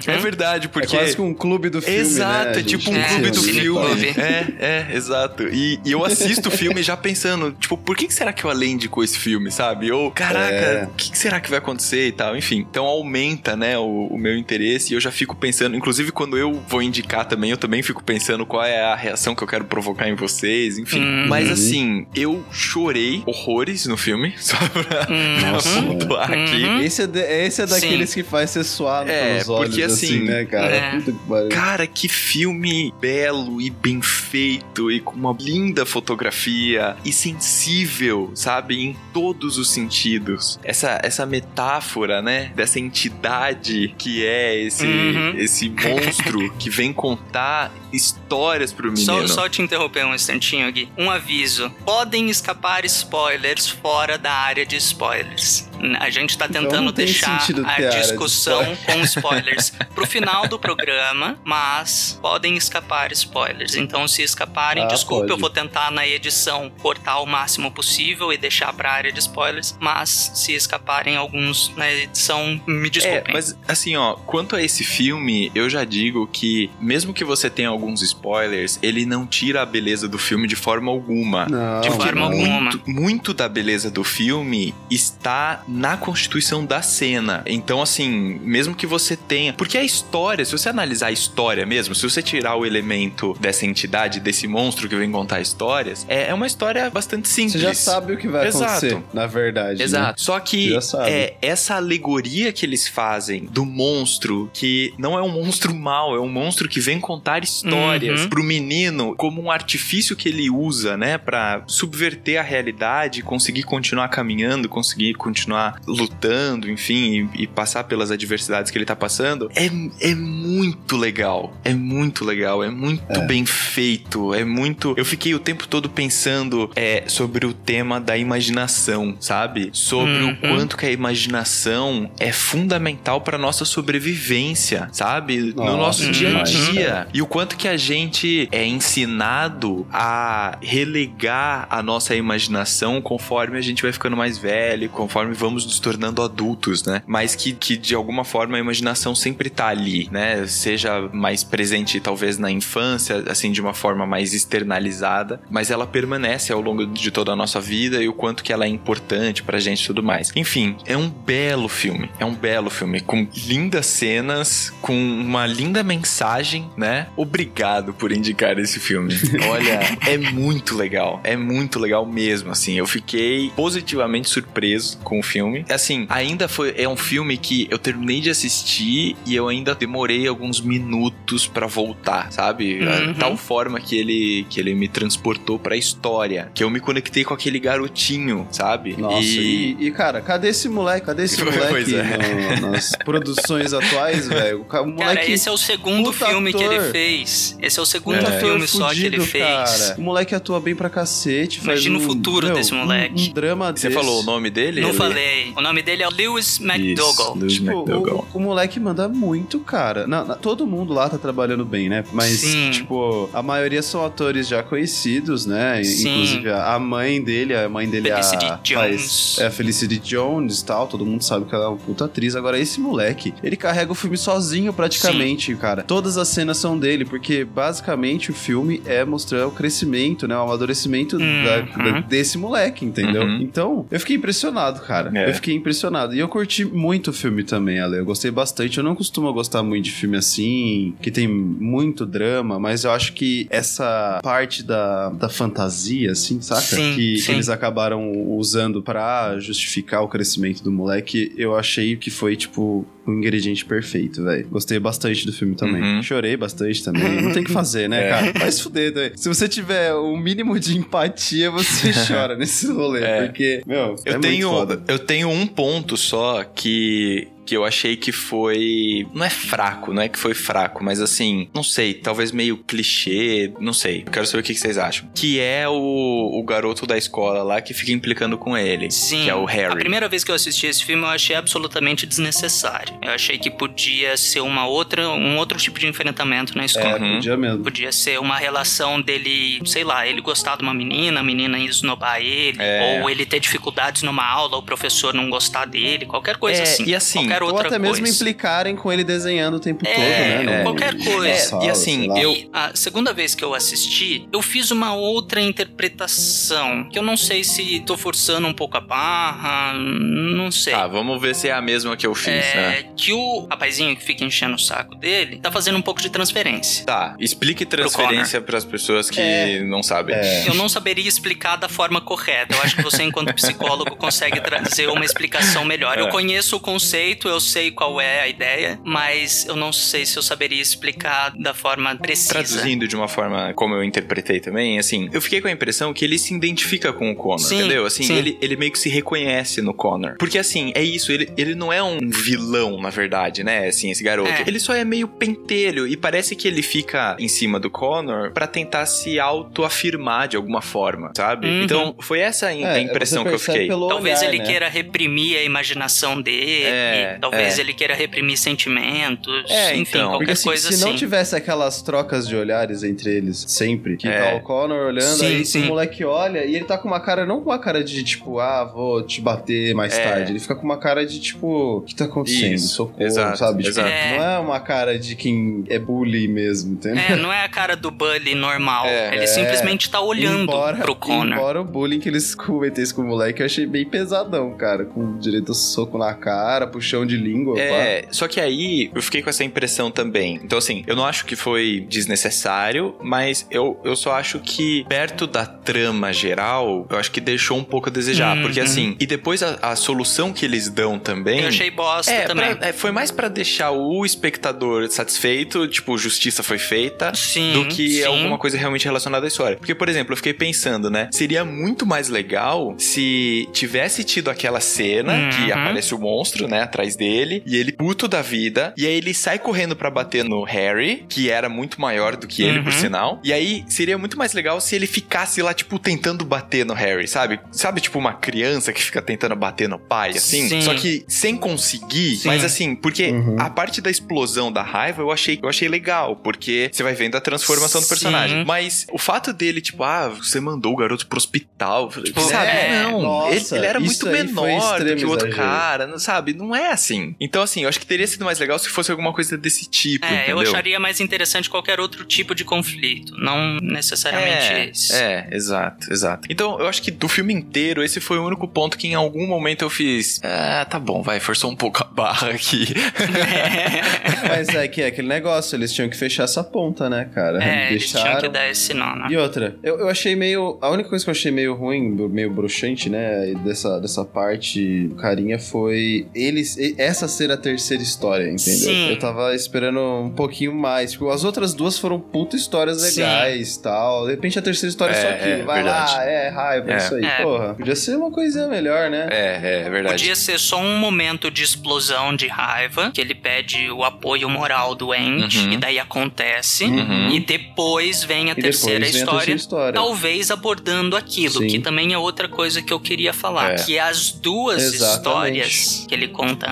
é 0.10 0.18
verdade, 0.18 0.66
É 0.66 0.70
porque. 0.70 0.88
quase 0.98 1.16
que 1.16 1.22
um 1.22 1.34
clube 1.34 1.70
do 1.70 1.80
filme, 1.82 2.00
Exato, 2.00 2.52
né? 2.56 2.60
é 2.60 2.64
tipo 2.64 2.90
um 2.90 2.96
É, 2.96 3.04
clube 3.08 3.30
do 3.32 3.44
filme. 3.44 4.06
É, 4.18 4.88
é, 4.90 4.96
exato. 4.96 5.44
E, 5.50 5.80
e 5.86 5.92
eu 5.92 6.04
assisto 6.04 6.50
o 6.50 6.52
filme 6.52 6.82
já 6.82 6.98
pensando, 6.98 7.52
tipo, 7.52 7.78
por 7.78 7.96
que 7.96 8.12
será 8.12 8.34
que 8.34 8.48
o 8.48 8.50
Além 8.50 8.72
indicou 8.72 9.04
esse 9.04 9.20
filme, 9.20 9.52
sabe? 9.52 9.92
Ou, 9.92 10.10
caraca, 10.10 10.56
É. 10.56 10.84
o 10.86 10.94
que 10.96 11.12
que 11.12 11.18
será 11.18 11.40
que 11.40 11.50
vai 11.50 11.60
acontecer 11.60 12.08
e 12.08 12.12
tal? 12.12 12.36
Enfim, 12.36 12.66
então 12.70 12.86
aumenta, 12.86 13.56
né, 13.56 13.78
o, 13.78 14.08
o 14.08 14.18
meu 14.18 14.36
interesse 14.38 14.94
e 14.94 14.96
eu 14.96 15.02
já 15.02 15.12
fico 15.12 15.36
pensando, 15.36 15.76
inclusive 15.76 16.12
quando 16.12 16.36
eu 16.38 16.54
vou 16.68 16.82
indicar 16.82 17.26
também, 17.26 17.52
eu 17.52 17.58
também 17.58 17.84
fico 17.84 18.04
pensando 18.04 18.44
qual 18.46 18.64
é 18.64 18.82
a 18.82 18.96
reação 18.96 19.36
que 19.36 19.44
eu 19.44 19.48
quero 19.48 19.66
provocar 19.66 20.08
em 20.10 20.16
vocês, 20.16 20.79
enfim. 20.80 21.00
Uhum. 21.02 21.28
Mas 21.28 21.50
assim, 21.52 22.06
eu 22.16 22.44
chorei 22.52 23.24
horrores 23.26 23.86
no 23.86 23.98
filme, 23.98 24.34
só 24.40 24.58
pra 24.58 25.08
Uhum. 25.10 25.98
pontuar 26.00 26.32
aqui. 26.32 26.64
Uhum. 26.64 26.82
Esse 26.82 27.04
é, 27.04 27.08
de- 27.08 27.20
esse 27.46 27.62
é 27.62 27.66
daqueles 27.66 28.14
que 28.14 28.24
faz 28.24 28.50
você 28.50 28.64
suar 28.64 29.08
É, 29.08 29.34
pelos 29.34 29.50
olhos, 29.50 29.70
porque, 29.70 29.84
assim, 29.84 30.06
assim, 30.08 30.20
né, 30.24 30.46
cara? 30.46 30.76
é. 30.76 30.92
Puta 30.92 31.12
que. 31.12 31.50
Cara, 31.56 31.88
que 31.88 32.08
filme 32.08 32.94
belo 33.00 33.62
e 33.62 33.70
bem 33.70 34.02
feito 34.02 34.92
e 34.92 35.00
com 35.00 35.14
uma 35.16 35.36
linda 35.40 35.86
fotografia 35.86 36.96
e 37.06 37.12
sensível, 37.12 38.32
sabe, 38.36 38.76
em 38.84 38.96
todos 39.14 39.58
os 39.58 39.70
sentidos. 39.72 40.60
Essa 40.64 41.00
essa 41.04 41.26
metáfora, 41.26 42.22
né, 42.22 42.52
dessa 42.56 42.80
entidade 42.80 43.94
que 43.98 44.26
é 44.26 44.62
esse 44.62 44.86
Uhum. 44.86 45.34
esse 45.38 45.70
monstro 45.70 46.52
que 46.58 46.70
vem 46.70 46.94
contar 46.94 47.72
histórias 47.92 48.72
pro 48.72 48.92
menino. 48.92 49.06
Só, 49.06 49.28
só 49.28 49.50
te 49.50 49.62
interromper 49.62 50.06
um 50.06 50.14
instantinho 50.14 50.68
Um 50.98 51.10
aviso. 51.10 51.70
Podem 51.86 52.30
escapar 52.30 52.86
spoilers 52.86 53.70
fora 53.70 54.18
da 54.18 54.32
área 54.32 54.66
de 54.66 54.78
spoilers. 54.78 55.69
A 56.00 56.10
gente 56.10 56.38
tá 56.38 56.46
Então 56.46 56.64
tentando 56.64 56.92
tem 56.92 57.06
deixar 57.06 57.40
sentido 57.42 57.66
a 57.66 57.76
de 57.76 57.90
discussão 58.02 58.62
spoiler. 58.74 58.86
com 58.86 59.02
spoilers 59.04 59.70
pro 59.96 60.06
final 60.08 60.48
do 60.48 60.60
programa, 60.60 61.38
mas 61.44 62.18
podem 62.22 62.56
escapar 62.58 63.12
spoilers. 63.12 63.76
Então, 63.76 64.08
se 64.08 64.22
escaparem, 64.22 64.84
Ah, 64.84 64.88
desculpe, 64.88 65.22
pode. 65.22 65.32
eu 65.32 65.38
vou 65.38 65.50
tentar 65.50 65.92
na 65.92 66.06
edição 66.08 66.72
cortar 66.82 67.20
o 67.20 67.26
máximo 67.26 67.72
possível 67.72 68.32
e 68.34 68.38
deixar 68.38 68.74
pra 68.74 68.92
área 68.92 69.12
de 69.12 69.20
spoilers, 69.20 69.76
mas 69.80 70.32
se 70.36 70.54
escaparem 70.54 71.16
alguns 71.16 71.72
na 71.76 71.92
edição, 71.92 72.62
me 72.68 72.88
É, 72.88 72.90
desculpem. 72.90 73.34
mas 73.34 73.56
assim, 73.68 73.96
ó, 73.96 74.14
quanto 74.16 74.56
a 74.56 74.62
esse 74.62 74.84
filme, 74.84 75.52
eu 75.56 75.70
já 75.70 75.84
digo 75.84 76.28
que, 76.28 76.70
mesmo 76.80 77.14
que 77.14 77.24
você 77.24 77.50
tenha 77.50 77.70
alguns 77.70 78.02
spoilers, 78.02 78.80
ele 78.82 79.06
não 79.06 79.26
tira 79.26 79.62
a 79.62 79.66
beleza 79.66 80.08
do 80.08 80.18
filme 80.18 80.48
de 80.48 80.56
forma 80.56 80.92
alguma. 80.92 81.46
Não, 81.48 81.82
De 81.82 81.90
forma 81.92 82.22
não. 82.22 82.24
alguma. 82.32 82.62
Muito, 82.62 82.90
muito 82.90 83.34
da 83.34 83.48
beleza 83.48 83.90
do 83.92 84.04
filme 84.04 84.74
está 84.90 85.64
na 85.70 85.96
constituição 85.98 86.66
da 86.66 86.82
cena. 86.82 87.44
Então, 87.46 87.82
assim, 87.82 88.40
mesmo 88.44 88.74
que 88.76 88.88
você 88.88 89.16
tenha. 89.16 89.54
Porque 89.54 89.78
a 89.78 89.84
história, 89.84 90.44
se 90.44 90.52
você 90.52 90.70
analisar 90.70 91.08
a 91.08 91.12
história 91.12 91.66
mesmo, 91.66 91.94
se 91.94 92.02
você 92.10 92.22
tirar 92.22 92.56
o 92.56 92.66
elemento 92.66 93.36
dessa 93.40 93.66
entidade, 93.66 94.20
desse 94.20 94.48
monstro 94.48 94.90
que 94.90 94.96
vem 94.96 95.12
contar 95.12 95.40
histórias, 95.42 96.06
é, 96.10 96.30
é 96.30 96.34
uma 96.34 96.48
história 96.48 96.90
bastante 96.90 97.28
simples. 97.30 97.54
Você 97.54 97.60
já 97.60 97.74
sabe 97.74 98.14
o 98.14 98.18
que 98.18 98.28
vai 98.28 98.48
Exato. 98.48 98.66
acontecer, 98.86 99.04
na 99.14 99.28
verdade. 99.28 99.80
né? 99.80 99.84
Exato. 99.86 100.22
Só 100.22 100.40
que 100.40 100.74
é 101.06 101.36
essa 101.42 101.76
alegoria 101.76 102.52
que 102.52 102.66
eles 102.66 102.88
fazem 102.88 103.46
do 103.46 103.66
monstro, 103.66 104.50
que 104.54 104.94
não 104.98 105.18
é 105.18 105.22
um 105.22 105.30
monstro 105.30 105.74
mau, 105.76 106.16
é 106.16 106.20
um 106.20 106.30
monstro 106.30 106.68
que 106.68 106.80
vem 106.80 107.00
contar 107.00 107.44
histórias 107.44 108.22
Uhum. 108.24 108.30
pro 108.30 108.44
menino 108.44 109.16
como 109.16 109.42
um 109.42 109.52
artifício 109.52 110.16
que 110.16 110.30
ele 110.30 110.50
usa, 110.50 110.98
né, 110.98 111.18
Pra 111.18 111.64
subverter 111.68 112.40
a 112.40 112.44
realidade, 112.44 113.22
conseguir 113.22 113.64
continuar 113.64 114.08
caminhando, 114.08 114.68
conseguir 114.70 115.14
continuar 115.16 115.59
lutando, 115.88 116.70
enfim, 116.70 117.30
e, 117.36 117.44
e 117.44 117.48
passar 117.48 117.84
pelas 117.86 118.12
adversidades 118.12 118.72
que 118.72 118.78
ele 118.78 118.86
tá 118.86 118.96
passando, 118.96 119.50
é, 119.56 119.70
é 120.12 120.16
muito 120.16 120.96
legal. 120.98 121.54
É 121.64 121.74
muito 121.74 122.24
legal, 122.26 122.64
é 122.64 122.70
muito 122.70 123.22
bem 123.28 123.46
feito, 123.46 124.34
é 124.34 124.44
muito. 124.44 124.94
Eu 124.98 125.06
fiquei 125.06 125.34
o 125.34 125.40
tempo 125.40 125.68
todo 125.68 125.90
pensando 125.90 126.70
é, 126.76 127.04
sobre 127.08 127.46
o 127.46 127.54
tema 127.54 128.00
da 128.00 128.18
imaginação, 128.18 129.16
sabe? 129.20 129.70
Sobre 129.74 130.10
Uhum. 130.10 130.32
o 130.32 130.36
quanto 130.38 130.78
que 130.78 130.86
a 130.86 130.92
imaginação 130.92 132.10
é 132.20 132.32
fundamental 132.32 133.22
para 133.22 133.38
nossa 133.38 133.64
sobrevivência, 133.66 134.90
sabe? 134.92 135.54
no 135.56 135.64
Nossa, 135.64 135.78
nosso 135.78 136.12
dia 136.12 136.38
a 136.40 136.44
dia. 136.44 137.08
E 137.14 137.22
o 137.22 137.26
quanto 137.26 137.56
que 137.58 137.68
a 137.68 137.78
gente 137.78 138.48
é 138.52 138.66
ensinado 138.66 139.86
a 139.92 140.58
relegar 140.62 141.68
a 141.70 141.82
nossa 141.84 142.16
imaginação 142.16 143.02
conforme 143.02 143.58
a 143.58 143.62
gente 143.62 143.82
vai 143.84 143.92
ficando 143.92 144.16
mais 144.18 144.38
velho, 144.38 144.90
conforme 144.90 145.34
vamos 145.34 145.49
nos 145.52 145.80
tornando 145.80 146.22
adultos, 146.22 146.84
né? 146.84 147.02
Mas 147.06 147.36
que, 147.36 147.54
que 147.54 147.78
de 147.78 147.96
alguma 147.96 148.24
forma 148.24 148.58
a 148.58 148.60
imaginação 148.60 149.16
sempre 149.16 149.50
tá 149.50 149.68
ali, 149.68 150.08
né? 150.12 150.46
Seja 150.48 151.10
mais 151.14 151.44
presente 151.44 152.00
talvez 152.00 152.38
na 152.38 152.52
infância, 152.52 153.24
assim, 153.28 153.52
de 153.52 153.62
uma 153.62 153.74
forma 153.74 154.06
mais 154.06 154.34
externalizada, 154.34 155.42
mas 155.50 155.72
ela 155.72 155.88
permanece 155.88 156.52
ao 156.52 156.62
longo 156.62 156.86
de 156.86 157.12
toda 157.12 157.32
a 157.32 157.36
nossa 157.36 157.60
vida 157.60 158.02
e 158.02 158.08
o 158.08 158.14
quanto 158.14 158.44
que 158.44 158.54
ela 158.54 158.66
é 158.66 158.68
importante 158.68 159.44
pra 159.44 159.60
gente 159.60 159.84
e 159.84 159.88
tudo 159.88 160.04
mais. 160.04 160.32
Enfim, 160.36 160.76
é 160.86 160.98
um 160.98 161.10
belo 161.10 161.68
filme, 161.68 162.10
é 162.20 162.26
um 162.26 162.34
belo 162.34 162.70
filme, 162.70 163.02
com 163.02 163.28
lindas 163.48 163.86
cenas, 163.86 164.74
com 164.82 164.94
uma 164.94 165.46
linda 165.46 165.84
mensagem, 165.84 166.70
né? 166.78 167.08
Obrigado 167.16 167.94
por 167.94 168.12
indicar 168.12 168.58
esse 168.60 168.80
filme. 168.80 169.14
Olha, 169.50 169.80
é 170.08 170.18
muito 170.18 170.76
legal, 170.76 171.20
é 171.24 171.36
muito 171.36 171.80
legal 171.80 172.06
mesmo, 172.06 172.52
assim. 172.52 172.78
Eu 172.78 172.88
fiquei 172.88 173.52
positivamente 173.56 174.30
surpreso 174.30 174.98
com 175.00 175.20
o 175.20 175.24
filme. 175.24 175.39
Assim, 175.70 176.06
ainda 176.10 176.48
foi 176.48 176.74
é 176.78 176.88
um 176.88 176.96
filme 176.98 177.38
que 177.38 177.68
eu 177.70 177.78
terminei 177.78 178.20
de 178.22 178.30
assistir 178.30 179.16
e 179.26 179.36
eu 179.36 179.48
ainda 179.48 179.74
demorei 179.76 180.28
alguns 180.28 180.60
minutos 180.62 181.48
pra 181.48 181.68
voltar, 181.68 182.32
sabe? 182.32 182.80
Uhum. 182.82 183.14
Tal 183.14 183.38
forma 183.38 183.80
que 183.80 183.98
ele 183.98 184.46
que 184.50 184.60
ele 184.60 184.74
me 184.74 184.88
transportou 184.88 185.58
pra 185.60 185.76
história, 185.76 186.52
que 186.54 186.64
eu 186.64 186.70
me 186.70 186.80
conectei 186.80 187.24
com 187.24 187.34
aquele 187.34 187.60
garotinho, 187.60 188.48
sabe? 188.52 188.96
Nossa, 188.98 189.20
e... 189.26 189.76
e, 189.80 189.92
cara, 189.92 190.22
cadê 190.22 190.50
esse 190.50 190.68
moleque? 190.70 191.06
Cadê 191.06 191.24
esse 191.24 191.42
moleque 191.44 191.96
é. 191.96 192.60
no- 192.60 192.72
nas 192.72 192.92
produções 193.06 193.74
atuais, 193.74 194.28
velho? 194.28 194.60
O 194.60 194.62
o 194.62 194.66
Cara, 194.66 194.86
moleque. 194.86 195.32
esse 195.32 195.48
é 195.50 195.52
o 195.52 195.58
segundo 195.58 196.12
puta 196.12 196.28
filme 196.28 196.54
que 196.54 196.64
ele 196.64 196.76
ator. 196.78 196.92
fez. 196.92 197.58
Esse 197.62 197.80
é 197.80 197.82
o 197.82 197.86
segundo 197.86 198.18
puta 198.20 198.32
filme 198.34 198.56
ator 198.64 198.68
só 198.68 198.90
que 198.94 199.06
ele 199.06 199.20
fez. 199.20 199.44
Cara. 199.44 199.96
O 199.98 200.02
moleque 200.02 200.34
atua 200.36 200.60
bem 200.60 200.76
pra 200.76 200.90
cacete. 200.90 201.58
faz 201.60 201.84
Imagina 201.86 201.98
o 201.98 202.02
um- 202.02 202.06
futuro 202.06 202.48
meu, 202.48 202.56
desse 202.56 202.74
um- 202.74 202.78
moleque. 202.80 203.30
Um, 203.30 203.34
drama 203.34 203.68
Você 203.76 203.88
desse. 203.90 204.00
falou 204.00 204.22
o 204.22 204.24
nome 204.24 204.50
dele? 204.50 204.82
Não 204.82 204.90
Ele- 204.90 204.98
falei. 204.98 205.29
O 205.56 205.62
nome 205.62 205.82
dele 205.82 206.04
é 206.04 206.10
Lewis 206.10 206.60
McDougall. 206.60 207.36
Lewis 207.38 207.54
Tipo, 207.54 207.72
McDougall. 207.72 208.28
o, 208.34 208.38
o 208.38 208.42
moleque 208.42 208.80
manda 208.80 209.08
muito, 209.10 209.60
cara. 209.60 210.08
Na- 210.08 210.24
na- 210.24 210.36
todo 210.36 210.66
mundo 210.68 210.94
lá 210.94 211.10
tá 211.10 211.18
trabalhando 211.18 211.66
bem, 211.66 211.90
né? 211.90 212.04
Mas, 212.14 212.40
Sim. 212.40 212.70
tipo, 212.72 213.30
a 213.34 213.42
maioria 213.42 213.82
são 213.82 214.06
atores 214.06 214.48
já 214.48 214.62
conhecidos, 214.64 215.46
né? 215.46 215.84
Sim. 215.84 216.10
Inclusive 216.14 216.50
a 216.52 216.70
a 216.70 216.80
mãe 216.80 217.22
dele, 217.22 217.56
a 217.56 217.68
mãe 217.68 217.90
dele 217.90 218.10
Felicity 218.10 218.46
é 218.46 218.50
a, 218.50 218.60
Jones. 218.64 219.36
faz, 219.36 219.38
é 219.40 219.48
a 219.48 219.52
Felicity 219.52 219.98
Jones 220.00 220.60
e 220.62 220.66
tal. 220.66 220.88
Todo 220.88 221.06
mundo 221.06 221.24
sabe 221.24 221.46
que 221.46 221.56
ela 221.56 221.66
é 221.66 221.68
uma 221.68 221.78
puta 221.78 222.06
atriz. 222.06 222.36
Agora, 222.36 222.60
esse 222.60 222.80
moleque, 222.80 223.34
ele 223.44 223.56
carrega 223.56 223.92
o 223.92 223.96
filme 223.96 224.18
sozinho 224.18 224.72
praticamente, 224.72 225.56
cara. 225.56 225.84
Todas 225.84 226.18
as 226.18 226.28
cenas 226.28 226.58
são 226.58 226.78
dele, 226.78 227.06
porque 227.06 227.44
basicamente 227.44 228.30
o 228.32 228.34
filme 228.34 228.82
é 228.86 229.04
mostrar 229.04 229.48
o 229.48 229.52
crescimento, 229.52 230.28
né? 230.28 230.38
O 230.38 230.42
amadurecimento 230.42 231.18
Uhum. 231.18 231.44
da- 231.44 231.62
da- 231.92 232.00
desse 232.02 232.38
moleque, 232.38 232.86
entendeu? 232.86 233.24
Uhum. 233.24 233.42
Então, 233.42 233.86
eu 233.90 234.00
fiquei 234.00 234.16
impressionado, 234.16 234.82
cara. 234.82 235.10
É. 235.20 235.30
Eu 235.30 235.34
fiquei 235.34 235.56
impressionado. 235.56 236.16
E 236.16 236.20
eu 236.20 236.28
curti 236.28 236.66
muito 236.66 237.10
o 237.10 237.14
filme 237.14 237.44
também, 237.44 237.80
Ale. 237.80 237.98
Eu 237.98 238.06
gostei 238.06 238.32
bastante. 238.32 238.78
Eu 238.78 238.84
não 238.84 238.96
costumo 238.96 239.32
gostar 239.34 239.64
muito 239.64 239.86
de 239.86 239.92
filme 239.92 240.18
assim, 240.18 240.94
que 241.02 241.12
tem 241.12 241.28
muito 241.28 242.06
drama, 242.06 242.60
mas 242.60 242.84
eu 242.84 242.92
acho 242.92 243.14
que 243.14 243.48
essa 243.50 244.20
parte 244.24 244.64
da, 244.64 245.10
da 245.10 245.30
fantasia, 245.30 246.12
assim, 246.12 246.42
saca? 246.42 246.62
Sim, 246.62 246.96
que, 246.96 247.14
que 247.16 247.22
sim. 247.22 247.34
eles 247.34 247.50
acabaram 247.50 248.12
usando 248.12 248.82
pra 248.82 249.40
justificar 249.40 250.04
o 250.04 250.08
crescimento 250.08 250.64
do 250.64 250.72
moleque, 250.72 251.34
eu 251.38 251.56
achei 251.56 251.96
que 251.96 252.10
foi, 252.10 252.36
tipo, 252.36 252.86
o 253.10 253.14
ingrediente 253.18 253.66
perfeito, 253.66 254.24
velho. 254.24 254.48
Gostei 254.50 254.80
bastante 254.80 255.26
do 255.26 255.34
filme 255.34 255.56
também. 255.56 255.82
Uhum. 255.82 256.04
Chorei 256.04 256.38
bastante 256.38 256.84
também. 256.84 257.22
Não 257.22 257.32
tem 257.32 257.42
o 257.42 257.46
que 257.46 257.52
fazer, 257.52 257.88
né, 257.90 258.06
É. 258.08 258.10
cara? 258.10 258.34
Vai 258.40 258.52
se 258.52 258.62
fuder, 258.64 258.94
velho. 258.94 259.14
Se 259.18 259.28
você 259.28 259.48
tiver 259.48 259.94
o 259.94 260.16
mínimo 260.18 260.60
de 260.60 260.78
empatia, 260.78 261.50
você 261.52 261.92
chora 262.08 262.36
nesse 262.38 262.68
rolê. 262.72 263.04
É. 263.04 263.26
Porque, 263.26 263.62
meu, 263.66 263.96
é 264.06 264.10
Eu 264.10 264.14
muito 264.14 264.22
tenho, 264.22 264.50
foda. 264.50 264.84
eu 264.88 265.00
tenho 265.00 265.30
um 265.30 265.46
ponto 265.48 265.98
só 265.98 266.44
que 266.44 267.28
que 267.50 267.56
eu 267.56 267.66
achei 267.66 267.96
que 267.98 268.12
foi. 268.12 269.08
Não 269.14 269.26
é 269.26 269.30
fraco, 269.30 269.92
não 269.92 270.02
é 270.04 270.08
que 270.08 270.20
foi 270.20 270.34
fraco, 270.36 270.84
mas 270.84 271.02
assim, 271.02 271.50
não 271.54 271.64
sei, 271.64 271.94
talvez 271.96 272.32
meio 272.32 272.58
clichê, 272.58 273.52
não 273.60 273.74
sei. 273.74 274.04
Quero 274.12 274.26
saber 274.26 274.42
o 274.42 274.44
que 274.44 274.54
que 274.54 274.60
vocês 274.60 274.78
acham. 274.78 275.10
Que 275.16 275.40
é 275.40 275.68
o, 275.68 276.40
o 276.40 276.44
garoto 276.44 276.86
da 276.86 276.98
escola 276.98 277.42
lá 277.44 277.62
que 277.62 277.74
fica 277.74 277.92
implicando 277.92 278.38
com 278.38 278.58
ele. 278.58 278.92
Sim. 278.92 279.24
Que 279.24 279.30
é 279.30 279.36
o 279.36 279.46
Harry. 279.46 279.74
A 279.74 279.76
primeira 279.76 280.08
vez 280.08 280.24
que 280.24 280.32
eu 280.32 280.36
assisti 280.36 280.68
esse 280.68 280.84
filme, 280.86 281.04
eu 281.04 281.08
achei 281.10 281.36
absolutamente 281.36 282.06
desnecessário. 282.06 282.98
Eu 283.02 283.12
achei 283.12 283.38
que 283.38 283.50
podia 283.50 284.16
ser 284.18 284.42
uma 284.42 284.68
outra, 284.68 285.10
um 285.10 285.38
outro 285.38 285.58
tipo 285.58 285.80
de 285.80 285.88
enfrentamento 285.88 286.56
na 286.58 286.66
escola. 286.66 286.98
É, 287.04 287.14
podia 287.16 287.36
mesmo. 287.38 287.64
Podia 287.64 287.92
ser 287.92 288.20
uma 288.20 288.38
relação 288.38 289.02
dele, 289.02 289.60
sei 289.66 289.84
lá, 289.84 290.06
ele 290.08 290.22
gostar 290.22 290.56
de 290.56 290.64
uma 290.64 290.74
menina, 290.74 291.20
a 291.20 291.24
menina 291.24 291.58
esnobar 291.60 292.20
ele, 292.22 292.58
É. 292.62 293.00
ou 293.02 293.10
ele 293.10 293.26
ter 293.26 293.40
dificuldades 293.40 294.04
numa 294.04 294.26
aula, 294.26 294.58
o 294.58 294.62
professor 294.64 295.14
não 295.14 295.30
gostar 295.30 295.66
dele, 295.66 296.06
qualquer 296.06 296.38
coisa 296.38 296.60
É, 296.60 296.64
assim. 296.64 296.84
e 296.86 296.96
assim, 296.96 297.28
qualquer 297.40 297.52
Ou 297.52 297.52
outra 297.64 297.68
até 297.70 297.80
mesmo 297.80 298.04
coisa. 298.04 298.16
implicarem 298.16 298.76
com 298.76 298.92
ele 298.92 299.04
desenhando 299.04 299.56
o 299.56 299.60
tempo 299.60 299.86
É, 299.88 299.94
todo, 299.94 300.46
né? 300.46 300.58
no- 300.58 300.64
qualquer 300.64 300.98
coisa. 300.98 301.58
É, 301.62 301.66
e 301.66 301.70
assim, 301.70 302.20
eu- 302.20 302.50
a 302.54 302.72
segunda 302.76 303.14
vez 303.14 303.34
que 303.36 303.44
eu 303.44 303.54
assisti, 303.54 304.28
eu 304.32 304.42
fiz 304.42 304.72
uma 304.72 304.94
outra 304.94 305.40
interpretação. 305.42 306.88
Que 306.90 306.98
eu 307.00 307.04
não 307.04 307.18
sei 307.18 307.44
se 307.44 307.80
tô 307.86 307.98
forçando 307.98 308.48
um 308.48 308.54
pouco 308.54 308.78
a 308.78 308.82
barra, 308.82 309.74
não 309.74 310.52
sei. 310.52 310.74
Tá, 310.74 310.88
vamos 310.88 311.22
ver 311.22 311.36
se 311.36 311.48
é 311.48 311.52
a 311.54 311.62
mesma 311.62 311.96
que 311.98 312.06
eu 312.06 312.16
fiz, 312.16 312.26
né? 312.56 312.80
É 312.80 312.84
que 312.96 313.14
o 313.14 313.48
rapazinho 313.50 313.96
que 313.96 314.04
fica 314.04 314.24
enchendo 314.24 314.56
o 314.56 314.60
saco 314.60 314.96
dele 314.96 315.38
tá 315.42 315.52
fazendo 315.52 315.78
um 315.78 315.82
pouco 315.82 316.02
de 316.02 316.10
transferência. 316.10 316.86
Tá, 316.86 317.16
explique 317.20 317.66
transferência 317.66 318.42
para 318.42 318.58
as 318.58 318.66
pessoas 318.66 319.10
que 319.10 319.20
É. 319.20 319.62
não 319.64 319.84
sabem. 319.84 320.16
É. 320.16 320.48
Eu 320.48 320.54
não 320.56 320.70
saberia 320.70 321.08
explicar 321.08 321.56
da 321.56 321.68
forma 321.70 322.02
correta. 322.02 322.56
Eu 322.56 322.62
acho 322.62 322.76
que 322.76 322.82
você, 322.84 323.04
enquanto 323.04 323.34
psicólogo, 323.34 323.96
consegue 323.96 324.40
trazer 324.42 324.88
uma 324.90 325.06
explicação 325.06 325.66
melhor. 325.66 325.98
Eu 325.98 326.08
É. 326.08 326.12
conheço 326.12 326.56
o 326.56 326.60
conceito, 326.60 327.19
eu 327.28 327.40
sei 327.40 327.72
qual 327.72 328.00
é 328.00 328.22
a 328.22 328.28
ideia, 328.28 328.80
mas 328.84 329.46
eu 329.48 329.56
não 329.56 329.72
sei 329.72 330.06
se 330.06 330.18
eu 330.18 330.24
saberia 330.24 330.62
explicar 330.62 331.32
da 331.38 331.54
forma 331.54 331.96
precisa. 331.96 332.30
Traduzindo 332.30 332.88
de 332.88 332.96
uma 332.96 333.08
forma 333.08 333.54
como 333.54 333.76
eu 333.76 333.84
interpretei 333.84 334.40
também, 334.40 334.80
assim, 334.80 335.10
eu 335.12 335.22
fiquei 335.22 335.42
com 335.42 335.48
a 335.48 335.52
impressão 335.52 335.94
que 335.94 336.06
ele 336.06 336.18
se 336.18 336.34
identifica 336.34 336.94
com 336.94 337.12
o 337.12 337.16
Connor, 337.16 337.40
Sim, 337.40 337.60
entendeu? 337.60 337.86
Assim, 337.86 338.04
sim. 338.04 338.16
ele, 338.16 338.38
ele 338.42 338.56
meio 338.56 338.72
que 338.72 338.80
se 338.80 338.90
reconhece 338.90 339.62
no 339.62 339.74
Connor. 339.74 340.16
Porque 340.18 340.38
assim, 340.38 340.72
é 340.76 340.84
isso, 340.84 341.12
ele, 341.12 341.32
ele 341.38 341.56
não 341.56 341.72
é 341.72 341.82
um 341.82 341.98
vilão, 342.10 342.80
na 342.82 342.90
verdade, 342.90 343.44
né? 343.44 343.68
Assim, 343.68 343.92
esse 343.92 344.04
garoto. 344.04 344.30
É. 344.30 344.44
Ele 344.48 344.60
só 344.60 344.74
é 344.74 344.84
meio 344.86 345.08
pentelho 345.08 345.88
e 345.88 345.98
parece 345.98 346.36
que 346.36 346.48
ele 346.48 346.62
fica 346.62 347.16
em 347.20 347.28
cima 347.28 347.60
do 347.60 347.70
Connor 347.70 348.32
pra 348.32 348.48
tentar 348.48 348.86
se 348.86 349.20
autoafirmar 349.20 350.28
de 350.28 350.38
alguma 350.38 350.62
forma, 350.62 351.12
sabe? 351.16 351.48
Uhum. 351.48 351.64
Então, 351.64 351.96
foi 352.00 352.20
essa 352.20 352.48
a, 352.48 352.56
É, 352.56 352.66
a 352.76 352.80
impressão 352.80 353.24
que 353.24 353.34
eu 353.34 353.40
fiquei. 353.40 353.68
Talvez 353.68 354.20
olhar, 354.20 354.30
ele 354.30 354.40
né? 354.40 354.46
queira 354.46 354.70
reprimir 354.70 355.38
a 355.38 355.44
imaginação 355.44 356.22
dele, 356.22 356.64
É, 356.64 357.09
talvez 357.20 357.58
é. 357.58 357.62
ele 357.62 357.74
queira 357.74 357.94
reprimir 357.96 358.38
sentimentos, 358.38 359.50
É, 359.50 359.76
enfim, 359.76 359.98
então. 359.98 360.10
qualquer 360.12 360.26
Porque 360.26 360.36
se, 360.38 360.44
coisa 360.44 360.68
se 360.70 360.74
assim. 360.76 360.86
não 360.86 360.96
tivesse 360.96 361.36
aquelas 361.36 361.82
trocas 361.82 362.28
de 362.28 362.36
olhares 362.36 362.84
entre 362.84 363.10
eles 363.16 363.46
sempre, 363.48 363.98
que 363.98 364.08
É. 364.08 364.32
tá 364.32 364.36
o 364.38 364.42
Connor 364.42 364.88
olhando, 364.88 365.18
Sim, 365.18 365.26
aí 365.26 365.46
sim. 365.46 365.64
o 365.64 365.68
moleque 365.68 366.04
olha 366.04 366.46
e 366.46 366.56
ele 366.56 366.66
tá 366.66 366.78
com 366.78 366.88
uma 366.88 367.00
cara, 367.00 367.26
não 367.26 367.42
com 367.42 367.50
uma 367.50 367.60
cara 367.60 367.84
de 367.84 368.04
tipo, 368.04 368.40
ah, 368.40 368.64
vou 368.64 369.02
te 369.04 369.22
bater 369.22 369.74
mais 369.74 369.98
É. 369.98 370.04
tarde. 370.04 370.32
Ele 370.32 370.40
fica 370.40 370.56
com 370.56 370.64
uma 370.64 370.78
cara 370.78 371.06
de 371.06 371.20
tipo, 371.20 371.78
o 371.78 371.82
que 371.82 371.96
tá 371.96 372.06
acontecendo? 372.06 372.54
Isso, 372.54 372.76
Socorro, 372.76 373.04
exato, 373.04 373.38
sabe? 373.38 373.64
Tipo, 373.64 373.70
exato. 373.70 373.88
É. 373.90 374.18
Não 374.18 374.24
é 374.24 374.40
uma 374.40 374.60
cara 374.60 374.98
de 375.00 375.16
quem 375.16 375.64
é 375.70 375.80
bully 375.80 376.28
mesmo, 376.28 376.74
entendeu? 376.74 377.04
É, 377.10 377.16
não 377.16 377.32
é 377.32 377.44
a 377.44 377.50
cara 377.50 377.76
do 377.76 377.92
Bully 377.92 378.36
normal. 378.36 378.86
É. 378.86 379.16
ele 379.16 379.24
É. 379.24 379.28
simplesmente 379.28 379.90
tá 379.90 380.00
olhando 380.02 380.44
embora, 380.44 380.78
pro 380.78 380.96
Connor. 380.96 381.34
Embora 381.38 381.62
o 381.62 381.64
bullying 381.66 382.00
que 382.00 382.10
eles 382.10 382.34
cometessem 382.36 382.96
com 382.96 383.02
o 383.02 383.06
moleque 383.06 383.42
eu 383.42 383.46
achei 383.46 383.66
bem 383.66 383.86
pesadão, 383.86 384.52
cara. 384.56 384.86
Com 384.86 385.18
direito 385.18 385.52
a 385.52 385.56
soco 385.56 385.98
na 385.98 386.14
cara, 386.14 386.68
puxão 387.00 387.06
de 387.06 387.18
língua. 387.18 387.56
pá. 387.56 387.62
É, 387.62 388.06
só 388.12 388.28
que 388.28 388.40
aí 388.40 388.92
eu 388.94 389.02
fiquei 389.02 389.22
com 389.22 389.30
essa 389.30 389.44
impressão 389.44 389.90
também. 389.92 390.40
Então, 390.44 390.58
assim, 390.58 390.84
eu 390.88 390.96
não 390.96 391.06
acho 391.06 391.26
que 391.26 391.36
foi 391.36 391.86
desnecessário, 391.90 392.96
mas 393.02 393.48
eu, 393.50 393.80
eu 393.84 393.96
só 393.96 394.14
acho 394.14 394.40
que 394.40 394.86
perto 394.88 395.26
da 395.28 395.46
trama 395.46 396.12
geral, 396.12 396.86
eu 396.90 396.98
acho 396.98 397.12
que 397.12 397.22
deixou 397.22 397.58
um 397.58 397.64
pouco 397.64 397.90
a 397.90 397.92
desejar. 397.92 398.36
Uhum. 398.36 398.44
Porque, 398.44 398.60
assim, 398.60 398.96
e 399.00 399.06
depois 399.06 399.42
a, 399.44 399.58
a 399.62 399.76
solução 399.76 400.34
que 400.34 400.46
eles 400.46 400.70
dão 400.70 401.00
também. 401.00 401.42
Eu 401.42 401.48
achei 401.48 401.72
bosta 401.72 402.12
É, 402.12 402.22
também. 402.26 402.56
pra- 402.56 402.68
é, 402.70 402.74
foi 402.74 402.92
mais 402.92 403.12
pra 403.12 403.28
deixar 403.28 403.72
o 403.72 404.06
espectador 404.06 404.88
satisfeito, 404.90 405.68
tipo, 405.68 405.98
justiça 405.98 406.44
foi 406.44 406.58
feita, 406.58 407.14
Sim, 407.16 407.54
do 407.54 407.66
que 407.66 407.90
sim. 407.90 408.04
alguma 408.04 408.38
coisa 408.38 408.58
realmente 408.58 408.86
relacionada 408.86 409.26
à 409.26 409.28
história. 409.28 409.58
Porque, 409.58 409.76
por 409.76 409.90
exemplo, 409.90 410.14
eu 410.14 410.18
fiquei 410.18 410.34
pensando, 410.34 410.90
né? 410.90 411.10
Seria 411.12 411.44
muito 411.46 411.86
mais 411.86 412.10
legal 412.10 412.76
se 412.78 413.48
tivesse 413.54 414.04
tido 414.04 414.30
aquela 414.30 414.60
cena 414.60 415.14
Uhum. 415.14 415.30
que 415.30 415.52
aparece 415.52 415.94
o 415.94 416.00
monstro, 416.00 416.48
né, 416.48 416.62
atrás 416.62 416.89
dele, 416.96 417.44
e 417.46 417.56
ele 417.56 417.72
puto 417.72 418.08
da 418.08 418.22
vida, 418.22 418.74
e 418.78 418.86
aí 418.86 418.94
ele 418.94 419.14
sai 419.14 419.40
correndo 419.40 419.76
pra 419.76 419.90
bater 419.90 420.24
no 420.24 420.44
Harry, 420.44 421.06
que 421.10 421.30
era 421.30 421.50
muito 421.50 421.80
maior 421.80 422.16
do 422.16 422.28
que 422.28 422.44
ele, 422.44 422.62
por 422.62 422.72
Uhum. 422.74 422.80
sinal. 422.80 423.20
E 423.24 423.32
aí 423.34 423.64
seria 423.68 423.98
muito 423.98 424.18
mais 424.18 424.34
legal 424.34 424.60
se 424.62 424.76
ele 424.76 424.88
ficasse 424.88 425.42
lá, 425.42 425.54
tipo, 425.54 425.78
tentando 425.80 426.24
bater 426.26 426.66
no 426.66 426.74
Harry, 426.74 427.08
sabe? 427.08 427.40
Sabe, 427.52 427.82
tipo, 427.82 427.98
uma 428.00 428.14
criança 428.14 428.72
que 428.74 428.82
fica 428.82 429.02
tentando 429.02 429.36
bater 429.36 429.68
no 429.70 429.80
pai, 429.80 430.12
assim? 430.12 430.48
Sim. 430.48 430.62
Só 430.62 430.74
que 430.74 431.04
sem 431.08 431.36
conseguir, 431.38 432.18
Sim. 432.18 432.28
mas 432.28 432.44
assim, 432.44 432.76
porque 432.76 433.08
Uhum. 433.12 433.36
a 433.40 433.50
parte 433.50 433.82
da 433.82 433.90
explosão 433.90 434.52
da 434.52 434.62
raiva 434.62 435.02
eu 435.02 435.12
achei, 435.12 435.40
eu 435.42 435.50
achei 435.50 435.68
legal, 435.68 436.16
porque 436.16 436.70
você 436.72 436.84
vai 436.84 436.94
vendo 436.94 437.16
a 437.16 437.22
transformação 437.22 437.82
do 437.82 437.84
Sim. 437.86 437.90
personagem. 437.90 438.46
Mas 438.46 438.86
o 438.92 438.98
fato 438.98 439.34
dele, 439.34 439.62
tipo, 439.62 439.84
ah, 439.84 440.10
você 440.10 440.40
mandou 440.40 440.74
o 440.74 440.76
garoto 440.76 441.08
pro 441.08 441.18
hospital, 441.18 441.90
Tipo, 441.90 442.22
sabe? 442.22 442.48
é, 442.52 442.84
não, 442.84 443.02
nossa, 443.02 443.56
ele, 443.56 443.64
ele 443.64 443.66
era 443.66 443.80
muito 443.80 444.06
menor 444.08 444.84
do 444.84 444.96
que 444.96 445.06
o 445.06 445.10
outro 445.10 445.28
exagero. 445.28 445.50
cara, 445.50 445.88
não 445.88 446.00
sabe? 446.00 446.34
Não 446.34 446.56
é 446.56 446.68
assim. 446.80 447.16
Então, 447.20 447.42
assim, 447.42 447.64
eu 447.64 447.70
acho 447.70 447.80
que 447.80 447.86
teria 447.86 448.08
sido 448.08 448.26
mais 448.26 448.40
legal 448.40 448.58
se 448.58 448.70
fosse 448.70 448.90
alguma 448.92 449.14
coisa 449.14 449.38
desse 449.38 449.70
tipo, 449.70 450.06
É, 450.06 450.24
entendeu? 450.24 450.42
eu 450.44 450.50
acharia 450.50 450.80
mais 450.80 451.00
interessante 451.00 451.50
qualquer 451.50 451.80
outro 451.80 452.06
tipo 452.06 452.34
de 452.34 452.44
conflito, 452.44 453.16
não 453.18 453.58
necessariamente 453.62 454.52
É, 454.54 454.70
esse. 454.70 454.94
é, 454.96 455.28
exato, 455.32 455.92
exato. 455.92 456.28
Então, 456.30 456.60
eu 456.60 456.68
acho 456.68 456.82
que 456.82 456.92
do 456.92 457.08
filme 457.08 457.34
inteiro, 457.34 457.84
esse 457.84 458.00
foi 458.00 458.18
o 458.18 458.26
único 458.26 458.48
ponto 458.48 458.78
que 458.78 458.88
em 458.88 458.96
algum 458.96 459.28
momento 459.28 459.64
eu 459.64 459.70
fiz. 459.70 460.20
Ah, 460.24 460.66
tá 460.70 460.80
bom, 460.80 461.02
vai, 461.02 461.20
forçou 461.20 461.52
um 461.52 461.56
pouco 461.56 461.84
a 461.84 461.86
barra 461.88 462.30
aqui. 462.30 462.66
Mas 464.28 464.50
é 464.50 464.68
que 464.68 464.82
é 464.82 464.88
aquele 464.88 465.08
negócio, 465.08 465.56
eles 465.56 465.74
tinham 465.74 465.90
que 465.90 465.96
fechar 465.98 466.24
essa 466.24 466.44
ponta, 466.44 466.90
né, 466.90 467.10
cara? 467.14 467.44
É, 467.44 467.72
eles 467.72 467.90
tinham 467.90 468.04
que 468.04 468.10
Deixaram. 468.10 468.32
dar 468.32 468.50
esse 468.50 468.74
nó, 468.74 468.96
né? 468.96 469.08
E 469.10 469.18
outra, 469.18 469.56
eu, 469.64 469.80
eu 469.80 469.90
achei 469.90 470.16
meio. 470.16 470.58
A 470.62 470.70
única 470.70 470.90
coisa 470.90 471.04
que 471.04 471.10
eu 471.10 471.14
achei 471.14 471.32
meio 471.32 471.54
ruim, 471.56 471.90
meio 472.10 472.32
bruxante, 472.32 472.90
né, 472.90 473.34
dessa, 473.46 473.80
dessa 473.80 474.06
parte 474.06 474.88
do 474.88 474.96
carinha 474.96 475.40
foi 475.40 476.08
eles. 476.14 476.58
E- 476.70 476.76
Essa 476.78 477.08
ser 477.08 477.32
a 477.32 477.38
terceira 477.38 477.82
história, 477.84 478.24
entendeu? 478.26 478.38
Sim. 478.60 478.90
Eu 478.90 479.00
tava 479.00 479.34
esperando 479.36 479.80
um 479.80 480.10
pouquinho 480.10 480.54
mais. 480.54 480.92
Tipo, 480.94 481.10
as 481.10 481.24
outras 481.24 481.54
duas 481.54 481.78
foram 481.78 482.00
puta 482.00 482.36
histórias 482.36 482.82
legais 482.82 483.56
e 483.56 483.62
tal. 483.62 484.06
De 484.06 484.12
repente 484.12 484.38
a 484.40 484.42
terceira 484.42 484.70
história 484.70 484.94
é 484.94 484.98
É, 484.98 485.02
só 485.02 485.10
aquilo. 485.10 485.42
é, 485.42 485.44
Vai 485.44 485.64
verdade. 485.64 485.92
lá, 485.94 486.04
é 486.06 486.30
raiva, 486.30 486.72
é 486.72 486.74
É. 486.74 486.78
isso 486.78 486.96
aí. 486.96 487.06
É. 487.06 487.22
Porra, 487.24 487.54
podia 487.56 487.76
ser 487.76 487.96
uma 487.96 488.12
coisinha 488.12 488.48
melhor, 488.48 488.90
né? 488.90 489.08
é, 489.12 489.64
é 489.66 489.70
verdade. 489.70 489.96
Podia 489.96 490.16
ser 490.16 490.40
só 490.40 490.60
um 490.60 490.78
momento 490.78 491.30
de 491.32 491.44
explosão 491.44 492.16
de 492.16 492.28
raiva, 492.28 492.92
que 492.94 493.02
ele 493.02 493.16
pede 493.16 493.70
o 493.72 493.84
apoio 493.84 494.30
moral 494.30 494.76
do 494.76 494.94
ente, 494.94 495.40
Uhum. 495.40 495.54
e 495.54 495.58
daí 495.58 495.80
acontece. 495.80 496.66
Uhum. 496.66 497.10
E 497.12 497.20
depois 497.20 498.04
vem 498.04 498.30
a 498.30 498.32
E 498.32 498.36
depois 498.36 498.56
terceira 498.62 498.80
vem 498.86 498.88
a 498.88 498.98
história. 498.98 499.18
terceira 499.20 499.38
história. 499.40 499.74
Talvez 499.74 500.32
abordando 500.32 500.96
aquilo, 500.96 501.40
Sim. 501.40 501.48
que 501.48 501.60
também 501.60 501.94
é 501.94 501.98
outra 501.98 502.28
coisa 502.28 502.62
que 502.62 502.72
eu 502.72 502.80
queria 502.80 503.14
falar. 503.14 503.52
É. 503.54 503.56
Que 503.56 503.78
as 503.80 504.12
duas 504.12 504.62
Exatamente. 504.62 504.98
histórias 504.98 505.86
que 505.88 505.94
ele 505.96 506.08
conta 506.08 506.48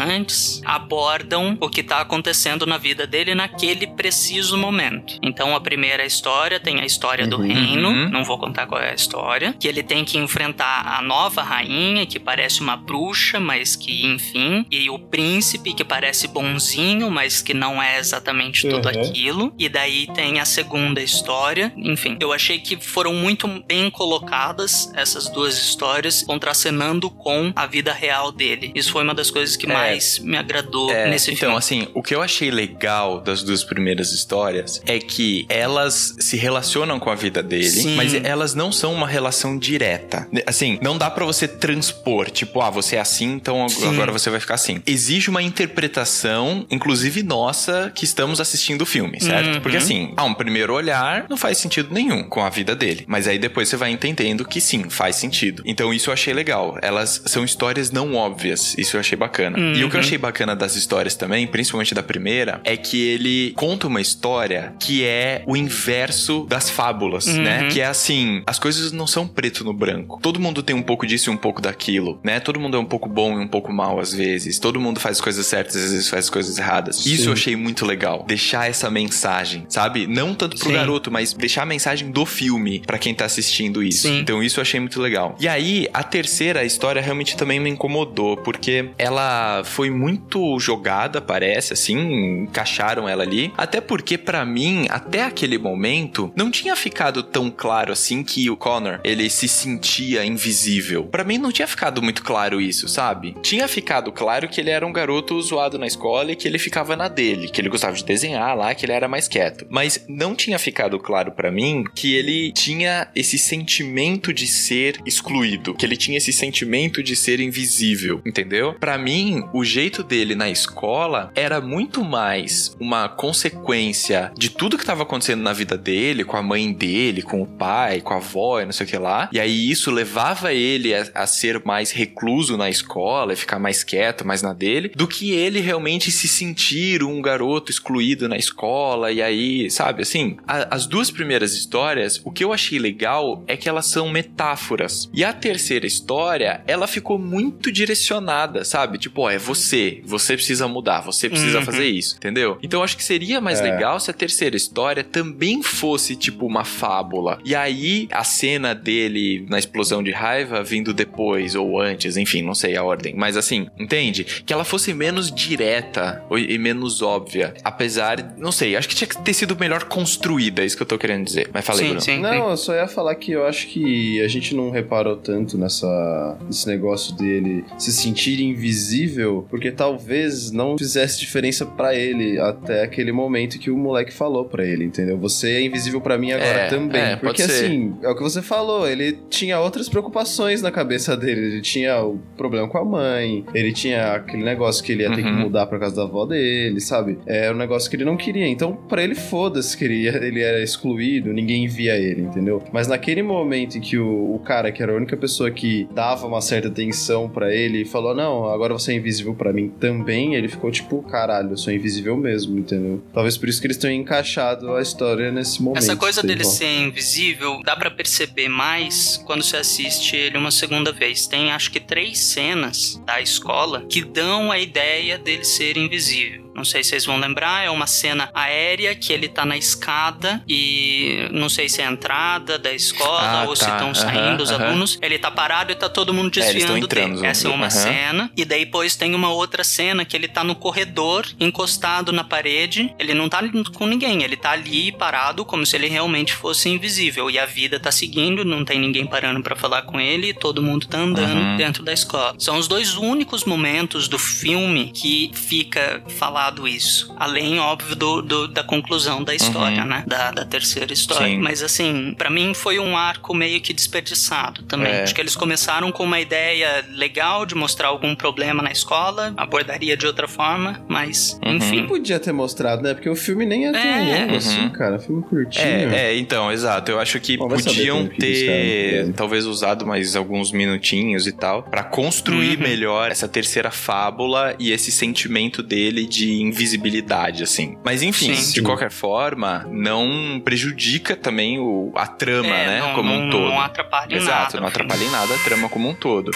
abordam 0.65 1.57
o 1.59 1.69
que 1.69 1.83
tá 1.83 2.01
acontecendo 2.01 2.65
na 2.65 2.77
vida 2.77 3.05
dele 3.07 3.35
naquele 3.35 3.87
preciso 3.87 4.57
momento. 4.57 5.17
Então 5.21 5.55
a 5.55 5.61
primeira 5.61 6.05
história 6.05 6.59
tem 6.59 6.79
a 6.79 6.85
história 6.85 7.27
do 7.27 7.37
Uhum. 7.37 7.47
reino, 7.47 7.89
Uhum. 7.89 8.09
não 8.09 8.23
vou 8.23 8.37
contar 8.37 8.65
qual 8.67 8.81
é 8.81 8.91
a 8.91 8.95
história, 8.95 9.53
que 9.59 9.67
ele 9.67 9.83
tem 9.83 10.03
que 10.05 10.17
enfrentar 10.17 10.83
a 10.97 11.01
nova 11.01 11.41
rainha, 11.43 12.05
que 12.05 12.19
parece 12.19 12.61
uma 12.61 12.75
bruxa, 12.77 13.39
mas 13.39 13.75
que 13.75 14.05
enfim, 14.05 14.65
e 14.71 14.89
o 14.89 14.97
príncipe 14.99 15.73
que 15.73 15.83
parece 15.83 16.27
bonzinho, 16.27 17.09
mas 17.11 17.41
que 17.41 17.53
não 17.53 17.81
é 17.81 17.99
exatamente 17.99 18.67
tudo 18.67 18.89
Uhum. 18.89 19.01
aquilo. 19.01 19.53
E 19.57 19.67
daí 19.69 20.07
tem 20.13 20.39
a 20.39 20.45
segunda 20.45 21.01
história. 21.01 21.71
Enfim, 21.77 22.17
eu 22.19 22.31
achei 22.31 22.59
que 22.59 22.77
foram 22.77 23.13
muito 23.13 23.47
bem 23.67 23.89
colocadas 23.89 24.91
essas 24.95 25.29
duas 25.29 25.57
histórias, 25.57 26.21
contracenando 26.23 27.09
com 27.09 27.51
a 27.55 27.65
vida 27.65 27.93
real 27.93 28.31
dele. 28.31 28.71
Isso 28.75 28.91
foi 28.91 29.03
uma 29.03 29.13
das 29.13 29.29
coisas 29.31 29.55
que 29.55 29.65
É. 29.69 29.73
mais 29.73 29.96
me 30.21 30.37
agradou 30.37 30.91
É, 30.91 31.09
nesse 31.09 31.31
então, 31.31 31.39
filme. 31.49 31.57
assim, 31.57 31.87
o 31.93 32.01
que 32.03 32.13
eu 32.15 32.21
achei 32.21 32.49
legal 32.51 33.19
das 33.21 33.43
duas 33.43 33.63
primeiras 33.63 34.11
histórias 34.11 34.81
é 34.85 34.99
que 34.99 35.45
elas 35.49 36.15
se 36.19 36.37
relacionam 36.37 36.99
com 36.99 37.09
a 37.09 37.15
vida 37.15 37.41
dele, 37.43 37.69
Sim. 37.69 37.95
mas 37.95 38.13
elas 38.13 38.53
não 38.55 38.71
são 38.71 38.93
uma 38.93 39.07
relação 39.07 39.57
direta. 39.57 40.27
Assim, 40.45 40.77
não 40.81 40.97
dá 40.97 41.09
pra 41.09 41.25
você 41.25 41.47
transpor, 41.47 42.29
tipo, 42.29 42.61
ah, 42.61 42.69
você 42.69 42.95
é 42.95 42.99
assim, 42.99 43.33
então 43.33 43.67
Sim. 43.69 43.89
agora 43.89 44.11
você 44.11 44.29
vai 44.29 44.39
ficar 44.39 44.55
assim. 44.55 44.81
Exige 44.85 45.29
uma 45.29 45.41
interpretação, 45.87 46.65
inclusive 46.69 47.23
nossa, 47.23 47.91
que 47.95 48.03
estamos 48.05 48.39
assistindo 48.41 48.81
o 48.81 48.85
filme, 48.85 49.19
certo? 49.21 49.55
Uhum. 49.55 49.61
Porque 49.61 49.77
assim, 49.77 50.13
a 50.17 50.23
um 50.23 50.33
primeiro 50.33 50.73
olhar, 50.73 51.25
não 51.29 51.37
faz 51.37 51.57
sentido 51.57 51.93
nenhum 51.93 52.23
com 52.23 52.41
a 52.43 52.49
vida 52.49 52.75
dele. 52.75 53.05
Mas 53.07 53.27
aí 53.27 53.39
depois 53.39 53.69
você 53.69 53.75
vai 53.77 53.91
entendendo 53.91 54.45
que 54.45 54.59
sim, 54.61 54.89
faz 54.89 55.15
sentido. 55.15 55.63
Então 55.65 55.93
isso 55.93 56.09
eu 56.09 56.13
achei 56.13 56.33
legal. 56.33 56.77
Elas 56.81 57.21
são 57.25 57.43
histórias 57.43 57.89
não 57.91 58.13
óbvias. 58.15 58.75
Isso 58.77 58.95
eu 58.95 58.99
achei 58.99 59.17
bacana. 59.17 59.57
Hum, 59.57 59.73
E 59.73 59.83
o 59.87 59.89
que 59.89 59.95
eu 59.95 59.99
Uhum. 60.01 60.05
achei 60.05 60.17
bacana 60.17 60.55
das 60.55 60.75
histórias 60.75 61.15
também, 61.15 61.47
principalmente 61.47 61.93
da 61.93 62.03
primeira, 62.03 62.61
é 62.63 62.75
que 62.77 63.01
ele 63.01 63.51
conta 63.55 63.87
uma 63.87 64.01
história 64.01 64.73
que 64.79 65.03
é 65.03 65.43
o 65.47 65.55
inverso 65.55 66.45
das 66.49 66.69
fábulas, 66.69 67.27
Uhum. 67.27 67.41
né? 67.41 67.67
Que 67.71 67.81
é 67.81 67.85
assim, 67.85 68.41
as 68.45 68.59
coisas 68.59 68.91
não 68.91 69.07
são 69.07 69.27
preto 69.27 69.63
no 69.63 69.73
branco. 69.73 70.19
Todo 70.21 70.39
mundo 70.39 70.61
tem 70.63 70.75
um 70.75 70.81
pouco 70.81 71.05
disso 71.05 71.29
e 71.29 71.33
um 71.33 71.37
pouco 71.37 71.61
daquilo, 71.61 72.19
né? 72.23 72.39
Todo 72.39 72.59
mundo 72.59 72.77
é 72.77 72.79
um 72.79 72.85
pouco 72.85 73.07
bom 73.09 73.39
e 73.39 73.43
um 73.43 73.47
pouco 73.47 73.71
mal 73.71 73.99
às 73.99 74.13
vezes. 74.13 74.59
Todo 74.59 74.79
mundo 74.79 74.99
faz 74.99 75.19
coisas 75.21 75.45
certas 75.45 75.75
e 75.75 75.79
às 75.85 75.91
vezes 75.91 76.09
faz 76.09 76.29
coisas 76.29 76.57
erradas. 76.57 77.05
Isso 77.05 77.23
Sim. 77.23 77.27
eu 77.27 77.33
achei 77.33 77.55
muito 77.55 77.85
legal. 77.85 78.23
Deixar 78.27 78.69
essa 78.69 78.89
mensagem, 78.89 79.65
sabe? 79.69 80.07
Não 80.07 80.33
tanto 80.33 80.57
pro 80.57 80.67
Sim. 80.67 80.73
garoto, 80.73 81.11
mas 81.11 81.33
deixar 81.33 81.63
a 81.63 81.65
mensagem 81.65 82.11
do 82.11 82.25
filme 82.25 82.81
pra 82.85 82.97
quem 82.97 83.13
tá 83.13 83.25
assistindo 83.25 83.83
isso. 83.83 84.07
Sim. 84.07 84.19
Então 84.19 84.41
isso 84.43 84.59
eu 84.59 84.61
achei 84.61 84.79
muito 84.79 85.01
legal. 85.01 85.35
E 85.39 85.47
aí, 85.47 85.87
a 85.93 86.03
terceira 86.03 86.63
história 86.63 87.01
realmente 87.01 87.35
também 87.37 87.59
me 87.59 87.69
incomodou, 87.69 88.37
porque 88.37 88.89
ela 88.97 89.63
foi 89.67 89.89
muito 89.89 90.59
jogada, 90.59 91.21
parece, 91.21 91.73
assim, 91.73 92.43
encaixaram 92.43 93.07
ela 93.07 93.23
ali. 93.23 93.53
Até 93.57 93.79
porque, 93.81 94.17
pra 94.17 94.45
mim, 94.45 94.87
até 94.89 95.23
aquele 95.23 95.57
momento, 95.57 96.31
não 96.35 96.49
tinha 96.49 96.75
ficado 96.75 97.21
tão 97.21 97.51
claro 97.51 97.91
assim 97.91 98.23
que 98.23 98.49
o 98.49 98.57
Connor, 98.57 98.99
ele 99.03 99.29
se 99.29 99.47
sentia 99.47 100.25
invisível. 100.25 101.05
Pra 101.05 101.23
mim, 101.23 101.37
não 101.37 101.51
tinha 101.51 101.67
ficado 101.67 102.01
muito 102.01 102.23
claro 102.23 102.59
isso, 102.61 102.87
sabe? 102.87 103.35
Tinha 103.41 103.67
ficado 103.67 104.11
claro 104.11 104.47
que 104.47 104.59
ele 104.59 104.69
era 104.69 104.85
um 104.85 104.93
garoto 104.93 105.39
zoado 105.41 105.77
na 105.77 105.87
escola 105.87 106.31
e 106.31 106.35
que 106.35 106.47
ele 106.47 106.59
ficava 106.59 106.95
na 106.95 107.07
dele, 107.07 107.49
que 107.49 107.61
ele 107.61 107.69
gostava 107.69 107.95
de 107.95 108.03
desenhar 108.03 108.55
lá, 108.55 108.73
que 108.73 108.85
ele 108.85 108.93
era 108.93 109.07
mais 109.07 109.27
quieto. 109.27 109.65
Mas 109.69 110.05
não 110.07 110.35
tinha 110.35 110.57
ficado 110.59 110.99
claro 110.99 111.31
pra 111.31 111.51
mim 111.51 111.83
que 111.95 112.13
ele 112.15 112.51
tinha 112.51 113.07
esse 113.15 113.37
sentimento 113.37 114.33
de 114.33 114.47
ser 114.47 114.99
excluído, 115.05 115.73
que 115.73 115.85
ele 115.85 115.97
tinha 115.97 116.17
esse 116.17 116.31
sentimento 116.31 117.03
de 117.03 117.15
ser 117.15 117.39
invisível, 117.39 118.21
entendeu? 118.25 118.73
Pra 118.79 118.97
mim, 118.97 119.43
o 119.57 119.63
jeito 119.63 120.03
dele 120.03 120.35
na 120.35 120.49
escola 120.51 121.31
era 121.33 121.59
muito 121.59 122.03
mais 122.03 122.75
uma 122.79 123.09
consequência 123.09 124.31
de 124.37 124.51
tudo 124.51 124.77
que 124.77 124.85
tava 124.85 125.01
acontecendo 125.01 125.41
na 125.41 125.51
vida 125.51 125.75
dele, 125.75 126.23
com 126.23 126.37
a 126.37 126.43
mãe 126.43 126.71
dele, 126.71 127.23
com 127.23 127.41
o 127.41 127.47
pai, 127.47 127.99
com 128.01 128.13
a 128.13 128.17
avó 128.17 128.61
e 128.61 128.65
não 128.65 128.71
sei 128.71 128.85
o 128.85 128.89
que 128.89 128.97
lá. 128.97 129.29
E 129.33 129.39
aí 129.39 129.71
isso 129.71 129.89
levava 129.89 130.53
ele 130.53 130.93
a, 130.93 131.07
a 131.15 131.25
ser 131.25 131.61
mais 131.65 131.89
recluso 131.91 132.55
na 132.55 132.69
escola 132.69 133.33
e 133.33 133.35
ficar 133.35 133.57
mais 133.57 133.83
quieto, 133.83 134.27
mais 134.27 134.43
na 134.43 134.53
dele, 134.53 134.91
do 134.95 135.07
que 135.07 135.31
ele 135.31 135.59
realmente 135.59 136.11
se 136.11 136.27
sentir 136.27 137.01
um 137.03 137.19
garoto 137.19 137.71
excluído 137.71 138.29
na 138.29 138.37
escola. 138.37 139.11
E 139.11 139.23
aí, 139.23 139.71
sabe, 139.71 140.03
assim, 140.03 140.37
a- 140.47 140.67
as 140.75 140.85
duas 140.85 141.09
primeiras 141.09 141.53
histórias, 141.53 142.21
o 142.23 142.29
que 142.31 142.43
eu 142.43 142.53
achei 142.53 142.77
legal 142.77 143.43
é 143.47 143.57
que 143.57 143.67
elas 143.67 143.87
são 143.87 144.07
metáforas. 144.09 145.09
E 145.11 145.23
a 145.23 145.33
terceira 145.33 145.87
história, 145.87 146.61
ela 146.67 146.85
ficou 146.85 147.17
muito 147.17 147.71
direcionada, 147.71 148.63
sabe? 148.63 148.99
Tipo, 148.99 149.21
ó, 149.23 149.31
é 149.31 149.46
você, 149.47 150.01
você 150.05 150.33
precisa 150.35 150.67
mudar, 150.67 150.99
você 151.01 151.29
precisa 151.29 151.59
Uhum. 151.59 151.65
fazer 151.65 151.85
isso, 151.85 152.17
entendeu? 152.17 152.57
Então 152.61 152.81
eu 152.81 152.83
acho 152.83 152.97
que 152.97 153.03
seria 153.03 153.39
mais 153.39 153.59
É. 153.61 153.63
legal 153.63 153.99
se 153.99 154.11
a 154.11 154.13
terceira 154.13 154.55
história 154.57 155.03
também 155.03 155.63
fosse 155.63 156.15
tipo 156.15 156.45
uma 156.45 156.65
fábula. 156.65 157.39
E 157.45 157.55
aí 157.55 158.07
a 158.11 158.23
cena 158.23 158.75
dele 158.75 159.45
na 159.49 159.57
explosão 159.57 160.03
de 160.03 160.11
raiva 160.11 160.61
vindo 160.63 160.93
depois 160.93 161.55
ou 161.55 161.79
antes, 161.79 162.17
enfim, 162.17 162.41
não 162.41 162.53
sei 162.53 162.75
a 162.75 162.83
ordem, 162.83 163.13
mas 163.15 163.37
assim, 163.37 163.67
entende? 163.79 164.23
Que 164.45 164.51
ela 164.53 164.63
fosse 164.65 164.93
menos 164.93 165.31
direta 165.31 166.23
e 166.37 166.57
menos 166.57 167.01
óbvia, 167.01 167.53
apesar, 167.63 168.35
não 168.37 168.51
sei, 168.51 168.75
acho 168.75 168.89
que 168.89 168.95
tinha 168.95 169.07
que 169.07 169.17
ter 169.21 169.33
sido 169.33 169.55
melhor 169.57 169.85
construída, 169.85 170.61
é 170.61 170.65
isso 170.65 170.75
que 170.75 170.83
eu 170.83 170.87
tô 170.87 170.97
querendo 170.97 171.23
dizer. 171.25 171.49
Mas 171.53 171.65
falei, 171.65 171.81
sim, 171.81 171.87
Bruno. 171.87 172.01
sim, 172.01 172.19
Não, 172.19 172.49
eu 172.49 172.57
só 172.57 172.73
ia 172.75 172.87
falar 172.87 173.15
que 173.15 173.31
eu 173.31 173.45
acho 173.45 173.67
que 173.67 174.19
a 174.21 174.27
gente 174.27 174.53
não 174.55 174.69
reparou 174.71 175.15
tanto 175.15 175.57
nessa, 175.57 176.37
nesse 176.45 176.67
negócio 176.67 177.15
dele 177.15 177.63
se 177.77 177.91
sentir 177.93 178.39
invisível, 178.41 179.36
porque 179.49 179.71
talvez 179.71 180.51
não 180.51 180.77
fizesse 180.77 181.19
diferença 181.19 181.65
pra 181.65 181.95
ele 181.95 182.39
até 182.39 182.83
aquele 182.83 183.11
momento 183.11 183.59
que 183.59 183.69
o 183.71 183.77
moleque 183.77 184.13
falou 184.13 184.45
pra 184.45 184.65
ele, 184.65 184.83
entendeu? 184.85 185.17
Você 185.17 185.51
é 185.51 185.61
invisível 185.61 185.99
pra 186.01 186.17
mim 186.17 186.31
agora 186.31 186.59
É, 186.61 186.67
também. 186.67 187.01
é, 187.01 187.15
porque 187.15 187.41
assim, 187.41 187.95
é 188.01 188.09
o 188.09 188.15
que 188.15 188.21
você 188.23 188.41
falou, 188.41 188.87
ele 188.87 189.17
tinha 189.29 189.59
outras 189.59 189.89
preocupações 189.89 190.61
na 190.61 190.71
cabeça 190.71 191.15
dele. 191.15 191.41
Ele 191.47 191.61
tinha 191.61 192.03
o 192.03 192.19
problema 192.37 192.67
com 192.67 192.77
a 192.77 192.85
mãe, 192.85 193.45
ele 193.53 193.71
tinha 193.73 194.13
aquele 194.13 194.43
negócio 194.43 194.83
que 194.83 194.91
ele 194.91 195.03
ia 195.03 195.09
ter 195.13 195.21
que 195.23 195.27
Uhum. 195.27 195.39
mudar 195.41 195.65
pra 195.67 195.77
casa 195.79 195.95
da 195.97 196.03
avó 196.03 196.25
dele, 196.25 196.79
sabe? 196.79 197.17
É 197.25 197.51
um 197.51 197.55
negócio 197.55 197.89
que 197.89 197.95
ele 197.95 198.05
não 198.05 198.15
queria. 198.15 198.47
Então, 198.47 198.73
pra 198.87 199.03
ele, 199.03 199.13
foda-se 199.15 199.75
que 199.77 199.83
ele, 199.83 200.07
ele 200.07 200.41
era 200.41 200.61
excluído, 200.63 201.33
ninguém 201.33 201.67
via 201.67 201.95
ele, 201.97 202.21
entendeu? 202.21 202.63
Mas 202.71 202.87
naquele 202.87 203.21
momento 203.21 203.77
em 203.77 203.81
que 203.81 203.97
o, 203.97 204.35
o 204.35 204.39
cara, 204.39 204.71
que 204.71 204.81
era 204.81 204.91
a 204.93 204.95
única 204.95 205.17
pessoa 205.17 205.51
que 205.51 205.87
dava 205.93 206.25
uma 206.27 206.39
certa 206.41 206.67
atenção 206.69 207.27
pra 207.29 207.53
ele, 207.53 207.83
falou: 207.85 208.15
Não, 208.15 208.45
agora 208.49 208.73
você 208.73 208.93
é 208.93 208.95
invisível 208.95 209.26
pra 209.33 209.53
mim 209.53 209.69
também, 209.69 210.35
ele 210.35 210.47
ficou 210.47 210.71
tipo: 210.71 211.01
Caralho, 211.03 211.51
eu 211.51 211.57
sou 211.57 211.73
invisível 211.73 212.17
mesmo, 212.17 212.57
entendeu? 212.57 213.01
Talvez 213.13 213.37
por 213.37 213.49
isso 213.49 213.59
que 213.61 213.67
eles 213.67 213.77
tenham 213.77 214.01
encaixado 214.01 214.73
a 214.75 214.81
história 214.81 215.31
nesse 215.31 215.61
momento. 215.61 215.83
Essa 215.83 215.95
coisa 215.95 216.21
dele 216.21 216.43
ser 216.43 216.81
invisível 216.81 217.61
dá 217.63 217.75
pra 217.75 217.91
perceber 217.91 218.49
mais 218.49 219.21
quando 219.25 219.43
você 219.43 219.57
assiste 219.57 220.15
ele 220.15 220.37
uma 220.37 220.51
segunda 220.51 220.91
vez. 220.91 221.27
Tem 221.27 221.51
acho 221.51 221.71
que 221.71 221.79
três 221.79 222.19
cenas 222.19 223.01
da 223.05 223.21
escola 223.21 223.85
que 223.87 224.03
dão 224.03 224.51
a 224.51 224.59
ideia 224.59 225.17
dele 225.17 225.43
ser 225.43 225.77
invisível. 225.77 226.46
Não 226.57 226.65
sei 226.65 226.83
se 226.83 226.89
vocês 226.89 227.05
vão 227.05 227.17
lembrar, 227.19 227.63
é 227.63 227.69
uma 227.69 227.85
cena 227.85 228.31
aérea 228.33 228.95
que 228.95 229.13
ele 229.13 229.27
tá 229.27 229.45
na 229.45 229.55
escada 229.55 230.41
e 230.47 231.27
não 231.31 231.49
sei 231.49 231.69
se 231.69 231.83
é 231.83 231.87
a 231.87 231.91
entrada 231.91 232.57
da 232.57 232.73
escola 232.73 233.41
Ah, 233.41 233.43
ou 233.47 233.55
se 233.55 233.63
tá. 233.63 233.73
estão 233.73 233.89
Aham, 233.89 233.93
saindo 233.93 234.41
os 234.43 234.51
aham. 234.51 234.65
alunos. 234.69 234.97
Ele 234.99 235.19
tá 235.19 235.29
parado 235.29 235.71
e 235.71 235.75
tá 235.75 235.87
todo 235.87 236.11
mundo 236.13 236.27
É, 236.39 236.41
desviando 236.41 236.77
entrando, 236.77 237.15
dele. 237.17 237.27
Essa 237.27 237.47
é 237.47 237.51
uma 237.51 237.67
aham. 237.67 237.69
cena. 237.69 238.31
E 238.35 238.43
daí 238.43 238.65
depois 238.65 238.95
tem 238.95 239.13
uma 239.13 239.29
outra 239.31 239.63
cena 239.63 240.03
que 240.03 240.15
ele 240.17 240.27
tá 240.27 240.43
no 240.43 240.55
corredor, 240.55 241.27
encostado 241.39 242.11
na 242.11 242.23
parede. 242.23 242.91
Ele 242.97 243.13
não 243.13 243.29
tá 243.29 243.41
com 243.73 243.85
ninguém, 243.85 244.23
ele 244.23 244.35
tá 244.35 244.51
ali 244.51 244.91
parado 244.91 245.45
como 245.45 245.63
se 245.63 245.75
ele 245.75 245.87
realmente 245.87 246.33
fosse 246.33 246.69
invisível. 246.69 247.29
E 247.29 247.37
a 247.37 247.45
vida 247.45 247.79
tá 247.79 247.91
seguindo, 247.91 248.43
não 248.43 248.65
tem 248.65 248.79
ninguém 248.79 249.05
parando 249.05 249.43
pra 249.43 249.55
falar 249.55 249.83
com 249.83 249.99
ele, 249.99 250.29
e 250.29 250.33
todo 250.33 250.61
mundo 250.63 250.87
tá 250.87 250.97
andando 250.97 251.37
Uhum. 251.37 251.55
dentro 251.55 251.83
da 251.83 251.93
escola. 251.93 252.33
São 252.39 252.57
os 252.57 252.67
dois 252.67 252.95
únicos 252.97 253.43
momentos 253.45 254.07
do 254.07 254.17
filme 254.17 254.91
que 254.91 255.29
fica 255.35 256.01
falado 256.17 256.46
isso. 256.67 257.13
Além, 257.17 257.59
óbvio, 257.59 257.95
do, 257.95 258.21
do- 258.21 258.47
da 258.47 258.63
conclusão 258.63 259.23
da 259.23 259.33
história, 259.33 259.81
Uhum. 259.81 259.87
né? 259.89 260.03
Da, 260.07 260.31
da 260.31 260.45
terceira 260.45 260.93
história. 260.93 261.27
Sim. 261.27 261.39
Mas 261.39 261.61
assim, 261.63 262.13
pra 262.17 262.29
mim 262.29 262.53
foi 262.53 262.79
um 262.79 262.95
arco 262.95 263.33
meio 263.33 263.59
que 263.61 263.73
desperdiçado 263.73 264.63
também. 264.63 264.91
É. 264.91 265.03
Acho 265.03 265.13
que 265.15 265.21
eles 265.21 265.35
começaram 265.35 265.91
com 265.91 266.03
uma 266.03 266.19
ideia 266.19 266.85
legal 266.91 267.45
de 267.45 267.55
mostrar 267.55 267.87
algum 267.89 268.15
problema 268.15 268.61
na 268.63 268.71
escola, 268.71 269.33
abordaria 269.35 269.97
de 269.97 270.05
outra 270.05 270.27
forma, 270.27 270.83
mas 270.87 271.39
Uhum. 271.45 271.55
enfim. 271.57 271.87
Podia 271.87 272.19
ter 272.19 272.31
mostrado, 272.31 272.81
né? 272.83 272.93
Porque 272.93 273.09
o 273.09 273.15
filme 273.15 273.45
nem 273.45 273.67
é 273.67 273.71
tão 273.71 273.81
É. 273.81 274.19
longo 274.19 274.31
Uhum. 274.31 274.37
assim, 274.37 274.69
cara. 274.69 274.99
Filme 274.99 275.23
curtinho. 275.23 275.65
É, 275.65 276.11
é, 276.11 276.17
então, 276.17 276.51
exato. 276.51 276.91
Eu 276.91 276.99
acho 276.99 277.19
que 277.19 277.37
Bom, 277.37 277.47
podiam 277.47 278.07
fizeram, 278.07 278.17
ter, 278.19 279.05
né? 279.07 279.13
talvez, 279.15 279.45
usado 279.45 279.85
mais 279.85 280.15
alguns 280.15 280.51
minutinhos 280.51 281.27
e 281.27 281.31
tal, 281.31 281.63
pra 281.63 281.83
construir 281.83 282.57
Uhum. 282.57 282.63
melhor 282.63 283.11
essa 283.11 283.27
terceira 283.27 283.71
fábula 283.71 284.55
e 284.59 284.71
esse 284.71 284.91
sentimento 284.91 285.61
dele 285.63 286.05
de 286.05 286.36
invisibilidade, 286.41 287.43
assim. 287.43 287.77
Mas 287.83 288.01
enfim, 288.01 288.35
Sim. 288.35 288.53
de 288.53 288.61
qualquer 288.61 288.91
forma, 288.91 289.65
não 289.71 290.41
prejudica 290.43 291.15
também 291.15 291.59
o, 291.59 291.91
a 291.95 292.07
trama, 292.07 292.47
É, 292.47 292.67
né? 292.67 292.79
não, 292.81 292.93
como 292.95 293.13
um 293.13 293.23
não- 293.25 293.29
todo. 293.29 293.49
não 293.49 293.61
atrapalha 293.61 294.13
em 294.13 294.17
Exato, 294.17 294.31
nada 294.31 294.59
não 294.59 294.65
no 294.67 294.71
filme. 294.71 294.85
atrapalha 294.85 295.03
em 295.07 295.11
nada 295.11 295.33
a 295.35 295.37
trama 295.39 295.69
como 295.69 295.89
um 295.89 295.93
todo. 295.93 296.31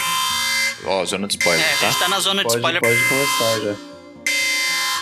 Ó, 0.84 1.04
zona 1.04 1.26
de 1.28 1.34
spoiler, 1.38 1.64
É, 1.64 1.72
a 1.74 1.76
tá? 1.76 1.86
gente 1.90 1.98
tá 2.00 2.08
na 2.08 2.18
zona 2.20 2.42
de 2.42 2.48
Pode, 2.48 2.56
spoiler. 2.56 2.80
pode 2.80 3.08
começar 3.08 3.60
já. 3.60 3.91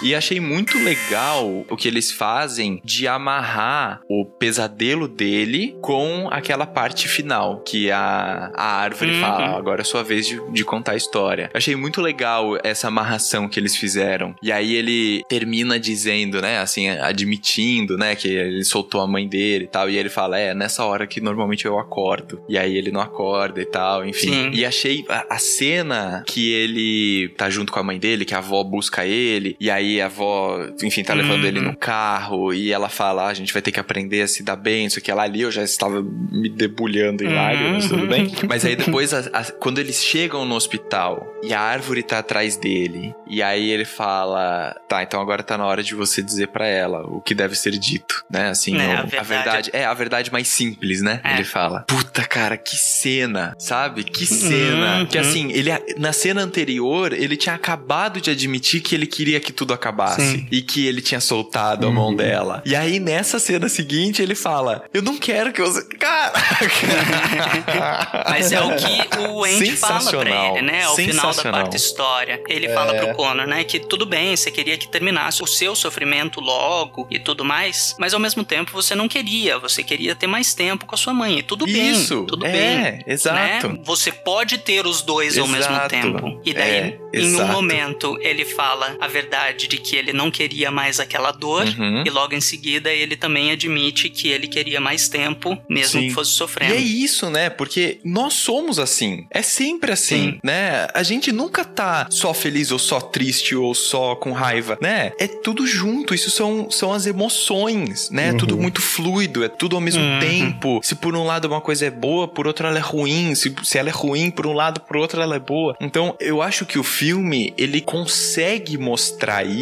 E 0.03 0.15
achei 0.15 0.41
muito 0.41 0.79
legal 0.79 1.65
o 1.69 1.77
que 1.77 1.87
eles 1.89 2.11
fazem 2.11 2.81
de 2.85 3.07
amarrar 3.07 4.01
o 4.09 4.25
pesadelo 4.25 5.07
dele 5.07 5.77
com 5.83 6.29
aquela 6.31 6.67
parte 6.67 7.07
final, 7.09 7.61
que 7.61 7.91
a, 7.91 8.51
a 8.55 8.65
árvore 8.81 9.11
Uhum. 9.11 9.21
fala, 9.21 9.57
agora 9.59 9.81
é 9.81 9.85
sua 9.85 10.03
vez 10.03 10.27
de, 10.27 10.41
de 10.53 10.65
contar 10.65 10.93
a 10.93 10.97
história. 10.97 11.51
Achei 11.53 11.75
muito 11.77 12.01
legal 12.01 12.57
essa 12.63 12.89
amarração 12.89 13.49
que 13.49 13.59
eles 13.59 13.77
fizeram. 13.77 14.35
E 14.43 14.51
aí 14.53 14.75
ele 14.75 15.23
termina 15.29 15.79
dizendo, 15.79 16.41
né, 16.41 16.59
assim, 16.59 16.89
admitindo, 16.89 17.97
né, 17.97 18.15
que 18.15 18.29
ele 18.29 18.65
soltou 18.65 19.01
a 19.01 19.07
mãe 19.07 19.29
dele 19.29 19.65
e 19.65 19.69
tal, 19.69 19.89
e 19.91 19.97
ele 19.97 20.09
fala, 20.09 20.39
é, 20.39 20.55
nessa 20.55 20.85
hora 20.85 21.07
que 21.07 21.21
normalmente 21.21 21.67
eu 21.67 21.79
acordo. 21.79 22.43
E 22.49 22.57
aí 22.57 22.77
ele 22.77 22.91
não 22.91 23.01
acorda 23.01 23.61
e 23.61 23.67
tal, 23.67 24.07
enfim. 24.07 24.31
Sim. 24.33 24.51
E 24.53 24.65
achei 24.65 25.05
a, 25.09 25.35
a 25.35 25.39
cena 25.39 26.23
que 26.27 26.53
ele 26.53 27.29
tá 27.37 27.51
junto 27.51 27.73
com 27.73 27.79
a 27.81 27.83
mãe 27.83 27.99
dele, 27.99 28.25
que 28.25 28.35
a 28.35 28.39
avó 28.39 28.63
busca 28.63 29.05
ele, 29.05 29.57
e 29.61 29.71
aí 29.71 29.90
aí 29.97 30.01
a 30.03 30.07
avó, 30.07 30.59
enfim, 30.83 31.03
tá 31.03 31.15
levando 31.15 31.43
Uhum. 31.43 31.47
ele 31.49 31.61
no 31.61 31.77
carro 31.77 32.53
e 32.55 32.73
ela 32.73 32.89
fala: 32.89 33.25
ah, 33.25 33.29
a 33.29 33.35
gente 33.35 33.53
vai 33.53 33.63
ter 33.63 33.73
que 33.73 33.81
aprender 33.81 34.23
a 34.23 34.29
se 34.29 34.43
dar 34.43 34.57
bem, 34.57 34.87
isso 34.87 35.01
que 35.01 35.11
lá 35.13 35.23
ali 35.23 35.43
eu 35.43 35.51
já 35.51 35.63
estava 35.63 36.03
me 36.03 36.49
debulhando 36.49 37.25
em 37.25 37.29
Uhum. 37.29 37.35
lágrimas, 37.35 37.89
tudo 37.89 38.07
bem? 38.07 38.31
Mas 38.49 38.65
aí 38.65 38.77
depois, 38.77 39.13
a- 39.15 39.31
a- 39.33 39.45
quando 39.53 39.79
eles 39.79 40.03
chegam 40.03 40.45
no 40.45 40.55
hospital 40.55 41.27
e 41.43 41.53
a 41.53 41.61
árvore 41.61 42.03
tá 42.03 42.19
atrás 42.19 42.57
dele, 42.57 43.15
e 43.29 43.43
aí 43.43 43.71
ele 43.71 43.85
fala: 43.85 44.75
tá, 44.89 45.03
então 45.03 45.21
agora 45.21 45.43
tá 45.43 45.57
na 45.59 45.67
hora 45.67 45.83
de 45.83 45.95
você 45.95 46.23
dizer 46.23 46.49
pra 46.49 46.67
ela 46.67 47.03
o 47.07 47.21
que 47.21 47.35
deve 47.35 47.55
ser 47.55 47.73
dito, 47.79 48.25
né? 48.31 48.49
Assim, 48.51 48.77
É, 48.79 48.87
o- 48.87 48.91
a 48.91 49.01
a, 49.01 49.03
verdade- 49.05 49.27
verdade. 49.29 49.71
É, 49.73 49.85
a 49.85 49.95
verdade 49.95 50.33
mais 50.33 50.49
simples, 50.49 51.01
né? 51.03 51.21
É. 51.25 51.35
Ele 51.35 51.45
fala: 51.45 51.81
puta, 51.89 52.23
cara, 52.25 52.57
que 52.57 52.77
cena, 52.77 53.55
sabe? 53.59 54.05
Que 54.05 54.27
cena. 54.27 55.01
Uhum. 55.01 55.07
Que 55.07 55.19
assim, 55.19 55.51
ele 55.53 55.71
na 55.99 56.13
cena 56.13 56.43
anterior, 56.43 57.13
ele 57.13 57.37
tinha 57.37 57.55
acabado 57.55 58.21
de 58.21 58.31
admitir 58.31 58.81
que 58.81 58.95
ele 58.95 59.07
queria 59.07 59.41
que 59.41 59.53
tudo 59.53 59.73
acabasse 59.81 60.21
Sim. 60.21 60.47
e 60.51 60.63
que 60.63 60.87
ele 60.87 61.01
tinha 61.01 61.21
soltado 61.21 61.87
a 61.87 61.91
mão 61.91 62.15
dela. 62.15 62.63
E 62.65 62.77
aí 62.77 63.01
nessa 63.01 63.39
cena 63.39 63.69
seguinte 63.69 64.23
ele 64.23 64.35
fala: 64.35 64.85
"Eu 64.93 65.03
não 65.03 65.17
quero 65.19 65.53
que 65.53 65.61
você, 65.63 65.85
cara". 65.97 66.33
Mas 68.29 68.53
é 68.53 68.61
o 68.61 68.77
que 68.77 69.19
o 69.19 69.45
Andy 69.45 69.77
fala 69.77 70.11
pra 70.11 70.49
ele, 70.49 70.63
né? 70.63 70.85
Ao 70.85 70.95
final 70.97 71.35
da 71.35 71.43
quarta 71.43 71.77
história. 71.77 72.43
Ele 72.49 72.69
fala 72.69 72.95
pro 72.95 73.15
Connor, 73.15 73.47
né? 73.47 73.65
Que 73.65 73.79
tudo 73.79 74.07
bem, 74.07 74.37
você 74.37 74.51
queria 74.51 74.77
que 74.77 74.89
terminasse 74.89 75.43
o 75.43 75.47
seu 75.47 75.75
sofrimento 75.75 76.41
logo 76.41 77.07
e 77.11 77.19
tudo 77.19 77.45
mais, 77.45 77.95
mas 77.99 78.15
ao 78.15 78.21
mesmo 78.21 78.45
tempo 78.45 78.73
você 78.73 78.95
não 78.95 79.09
queria, 79.09 79.59
você 79.59 79.83
queria 79.83 80.15
ter 80.15 80.27
mais 80.27 80.55
tempo 80.55 80.87
com 80.87 80.95
a 80.95 80.99
sua 80.99 81.13
mãe. 81.15 81.39
E 81.39 81.43
tudo 81.43 81.69
Isso, 81.69 82.17
bem, 82.19 82.27
tudo 82.27 82.47
é, 82.47 82.51
bem. 82.93 83.05
exato. 83.07 83.69
né? 83.69 83.79
Você 83.85 84.13
pode 84.13 84.59
ter 84.59 84.87
os 84.87 85.03
dois 85.03 85.39
ao 85.39 85.47
mesmo 85.47 85.73
Exato, 85.73 85.89
tempo. 85.89 86.41
E 86.45 86.53
daí, 86.53 86.71
é, 86.71 86.99
em 87.15 87.27
um 87.27 87.35
exato. 87.35 87.53
momento, 87.53 88.19
ele 88.21 88.45
fala 88.45 88.97
a 89.01 89.07
verdade 89.07 89.67
de 89.71 89.79
que 89.79 89.95
ele 89.97 90.13
não 90.13 90.31
queria 90.31 90.71
mais 90.71 90.99
aquela 90.99 91.31
dor. 91.31 91.65
Uhum. 91.79 92.03
E 92.05 92.11
logo 92.11 92.35
em 92.35 92.41
seguida 92.41 92.91
ele 92.93 93.17
também 93.17 93.51
admite 93.53 94.09
que 94.11 94.29
ele 94.29 94.49
queria 94.49 94.81
mais 94.81 95.09
tempo, 95.09 95.57
mesmo 95.69 96.01
Sim. 96.01 96.09
que 96.09 96.15
fosse 96.15 96.33
E 96.33 96.35
sofrendo. 96.35 96.75
é 96.75 96.79
isso, 96.79 97.31
né? 97.31 97.49
Porque 97.49 98.01
nós 98.05 98.35
somos 98.35 98.79
assim. 98.79 99.27
É 99.31 99.43
sempre 99.43 99.93
assim, 99.93 100.33
Sim. 100.33 100.41
né? 100.43 100.89
A 100.93 101.03
gente 101.03 101.31
nunca 101.31 101.65
tá 101.65 102.07
só 102.11 102.35
feliz 102.35 102.71
ou 102.73 102.79
só 102.79 103.01
triste 103.01 103.55
ou 103.55 103.75
só 103.75 104.17
com 104.17 104.33
raiva, 104.33 104.77
né? 104.81 105.13
É 105.19 105.27
tudo 105.29 105.67
junto. 105.67 106.15
Isso 106.15 106.31
são, 106.31 106.71
são 106.71 106.93
as 106.93 107.07
emoções, 107.07 108.11
né? 108.11 108.31
É 108.31 108.33
tudo 108.33 108.57
muito 108.57 108.81
fluido, 108.83 109.45
é 109.45 109.49
tudo 109.49 109.77
ao 109.77 109.81
mesmo 109.81 110.01
Uhum. 110.03 110.19
tempo. 110.19 110.81
Se 110.83 110.95
por 110.95 111.15
um 111.15 111.25
lado 111.25 111.45
uma 111.47 111.61
coisa 111.61 111.87
é 111.87 111.91
boa, 111.91 112.27
por 112.27 112.47
outro 112.47 112.67
ela 112.67 112.79
é 112.79 112.81
ruim. 112.81 113.35
Se, 113.35 113.55
se 113.63 113.79
ela 113.79 113.89
é 113.89 113.93
ruim 113.93 114.31
por 114.31 114.47
um 114.47 114.53
lado, 114.53 114.81
por 114.81 114.97
outro 114.97 115.21
ela 115.21 115.37
é 115.37 115.39
boa. 115.39 115.77
Então, 115.81 116.17
eu 116.19 116.41
acho 116.43 116.65
que 116.67 116.79
o 116.79 116.83
filme, 116.83 117.53
ele 117.57 117.81
consegue 117.81 118.77
mostrar 118.79 119.45
isso 119.45 119.60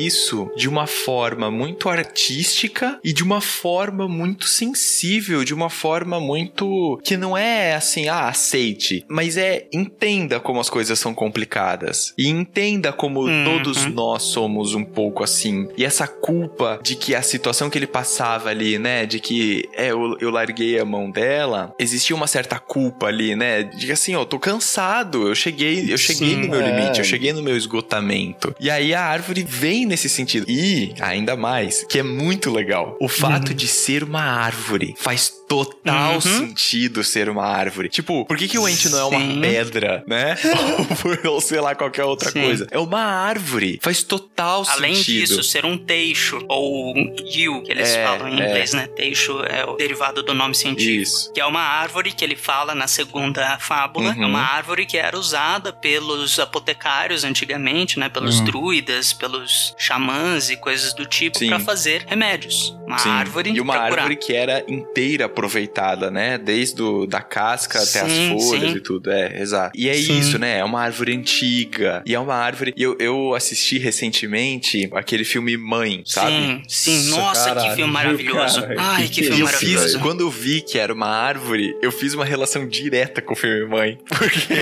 de 0.56 0.68
uma 0.68 0.86
forma 0.86 1.50
muito 1.50 1.88
artística 1.88 2.98
e 3.02 3.12
de 3.12 3.22
uma 3.22 3.40
forma 3.40 4.06
muito 4.08 4.46
sensível, 4.46 5.44
de 5.44 5.54
uma 5.54 5.70
forma 5.70 6.20
muito 6.20 7.00
que 7.02 7.16
não 7.16 7.36
é 7.36 7.74
assim, 7.74 8.08
ah, 8.08 8.28
aceite, 8.28 9.04
mas 9.08 9.36
é 9.36 9.66
entenda 9.72 10.38
como 10.40 10.60
as 10.60 10.70
coisas 10.70 10.98
são 10.98 11.14
complicadas 11.14 12.12
e 12.16 12.28
entenda 12.28 12.92
como 12.92 13.18
Uhum. 13.28 13.44
todos 13.44 13.84
nós 13.86 14.22
somos 14.24 14.74
um 14.74 14.84
pouco 14.84 15.24
assim. 15.24 15.68
E 15.76 15.84
essa 15.84 16.06
culpa 16.06 16.78
de 16.82 16.94
que 16.94 17.14
a 17.14 17.22
situação 17.22 17.68
que 17.68 17.76
ele 17.78 17.86
passava 17.86 18.50
ali, 18.50 18.78
né, 18.78 19.04
de 19.06 19.18
que 19.18 19.68
é 19.74 19.88
eu, 19.90 20.16
eu 20.20 20.30
larguei 20.30 20.78
a 20.78 20.84
mão 20.84 21.10
dela, 21.10 21.74
existia 21.78 22.14
uma 22.14 22.26
certa 22.26 22.58
culpa 22.58 23.06
ali, 23.06 23.34
né, 23.34 23.62
de 23.64 23.86
que 23.86 23.92
assim, 23.92 24.14
ó, 24.14 24.24
tô 24.24 24.38
cansado, 24.38 25.28
eu 25.28 25.34
cheguei, 25.34 25.92
eu 25.92 25.98
cheguei 25.98 26.30
Sim, 26.30 26.36
no 26.42 26.48
meu 26.48 26.60
é. 26.60 26.70
limite, 26.70 26.98
eu 26.98 27.04
cheguei 27.04 27.32
no 27.32 27.42
meu 27.42 27.56
esgotamento. 27.56 28.54
E 28.60 28.70
aí 28.70 28.94
a 28.94 29.02
árvore 29.02 29.42
vem 29.46 29.86
nesse 29.88 30.08
sentido. 30.08 30.46
E 30.48 30.94
ainda 31.00 31.36
mais, 31.36 31.84
que 31.88 31.98
é 31.98 32.02
muito 32.02 32.50
legal, 32.50 32.96
o 33.00 33.08
fato 33.08 33.54
de 33.54 33.66
ser 33.66 34.04
uma 34.04 34.22
árvore 34.22 34.94
faz 34.96 35.37
total 35.48 36.14
Uhum. 36.14 36.20
sentido 36.20 37.02
ser 37.02 37.28
uma 37.28 37.44
árvore. 37.46 37.88
Tipo, 37.88 38.24
por 38.26 38.36
que, 38.36 38.46
que 38.46 38.58
o 38.58 38.68
ente 38.68 38.88
não 38.90 38.98
é 38.98 39.04
uma 39.04 39.40
pedra, 39.40 40.04
né? 40.06 40.36
ou, 41.28 41.40
sei 41.40 41.60
lá, 41.60 41.74
qualquer 41.74 42.04
outra 42.04 42.30
Sim. 42.30 42.42
coisa. 42.42 42.66
É 42.70 42.78
uma 42.78 43.00
árvore. 43.00 43.78
Faz 43.82 44.02
total 44.02 44.64
Além 44.68 44.94
sentido. 44.94 45.20
disso, 45.26 45.42
ser 45.42 45.64
um 45.64 45.76
teixo, 45.78 46.44
ou 46.48 46.90
um 46.96 47.14
que 47.16 47.70
eles 47.70 47.88
É, 47.88 48.04
falam 48.04 48.28
em 48.28 48.40
é. 48.40 48.44
inglês, 48.46 48.72
né? 48.72 48.86
Teixo 48.88 49.40
é 49.44 49.64
o 49.64 49.74
derivado 49.76 50.22
do 50.22 50.34
nome 50.34 50.54
científico. 50.54 51.02
Isso. 51.02 51.32
Que 51.32 51.40
é 51.40 51.46
uma 51.46 51.60
árvore 51.60 52.12
que 52.12 52.24
ele 52.24 52.36
fala 52.36 52.74
na 52.74 52.86
segunda 52.86 53.58
fábula. 53.58 54.12
Uhum. 54.12 54.22
É 54.24 54.26
uma 54.26 54.40
árvore 54.42 54.84
que 54.86 54.96
era 54.98 55.18
usada 55.18 55.72
pelos 55.72 56.38
apotecários 56.38 57.24
antigamente, 57.24 57.98
né? 57.98 58.08
Pelos 58.08 58.40
druidas, 58.40 59.12
pelos 59.12 59.74
xamãs 59.78 60.50
e 60.50 60.56
coisas 60.56 60.92
do 60.94 61.06
tipo, 61.06 61.38
Uhum. 61.42 61.48
Pra 61.48 61.60
fazer 61.60 62.04
remédios. 62.06 62.76
Uma 62.86 62.98
Sim. 62.98 63.10
árvore 63.10 63.50
E 63.52 63.60
uma 63.60 63.76
árvore 63.76 64.16
que 64.16 64.32
era 64.32 64.64
inteira 64.68 65.28
aproveitada, 65.38 66.10
né? 66.10 66.36
Desde 66.36 66.82
o, 66.82 67.06
da 67.06 67.20
casca 67.20 67.78
até 67.78 68.00
as 68.00 68.10
Sim, 68.12 68.36
folhas 68.38 68.72
sim. 68.72 68.76
e 68.76 68.80
tudo. 68.80 69.10
É, 69.10 69.40
exato. 69.40 69.78
E 69.78 69.88
é 69.88 69.94
Sim. 69.94 70.18
isso, 70.18 70.38
né? 70.38 70.58
É 70.58 70.64
uma 70.64 70.80
árvore 70.82 71.14
antiga. 71.16 72.02
E 72.04 72.14
é 72.14 72.18
uma 72.18 72.34
árvore. 72.34 72.74
Eu, 72.76 72.96
eu 72.98 73.34
assisti 73.34 73.78
recentemente 73.78 74.88
aquele 74.92 75.24
filme 75.24 75.56
Mãe, 75.56 76.02
sabe? 76.04 76.62
Sim, 76.68 77.00
sim. 77.00 77.10
Nossa, 77.10 77.44
caralho, 77.46 77.70
que 77.70 77.76
filme 77.76 77.92
maravilhoso. 77.92 78.60
cara, 78.62 78.74
Ai, 78.78 79.04
que 79.04 79.08
que, 79.10 79.22
filme 79.22 79.38
E 79.38 79.40
eu 79.40 79.46
isso, 79.46 79.58
fiz, 79.58 79.70
maravilhoso. 79.74 80.00
quando 80.00 80.20
eu 80.22 80.30
vi 80.30 80.60
que 80.60 80.78
era 80.78 80.92
uma 80.92 81.06
árvore, 81.08 81.76
eu 81.80 81.92
fiz 81.92 82.14
uma 82.14 82.24
relação 82.24 82.66
direta 82.66 83.22
com 83.22 83.32
o 83.32 83.36
filme 83.36 83.66
Mãe. 83.66 83.98
Porque, 84.08 84.54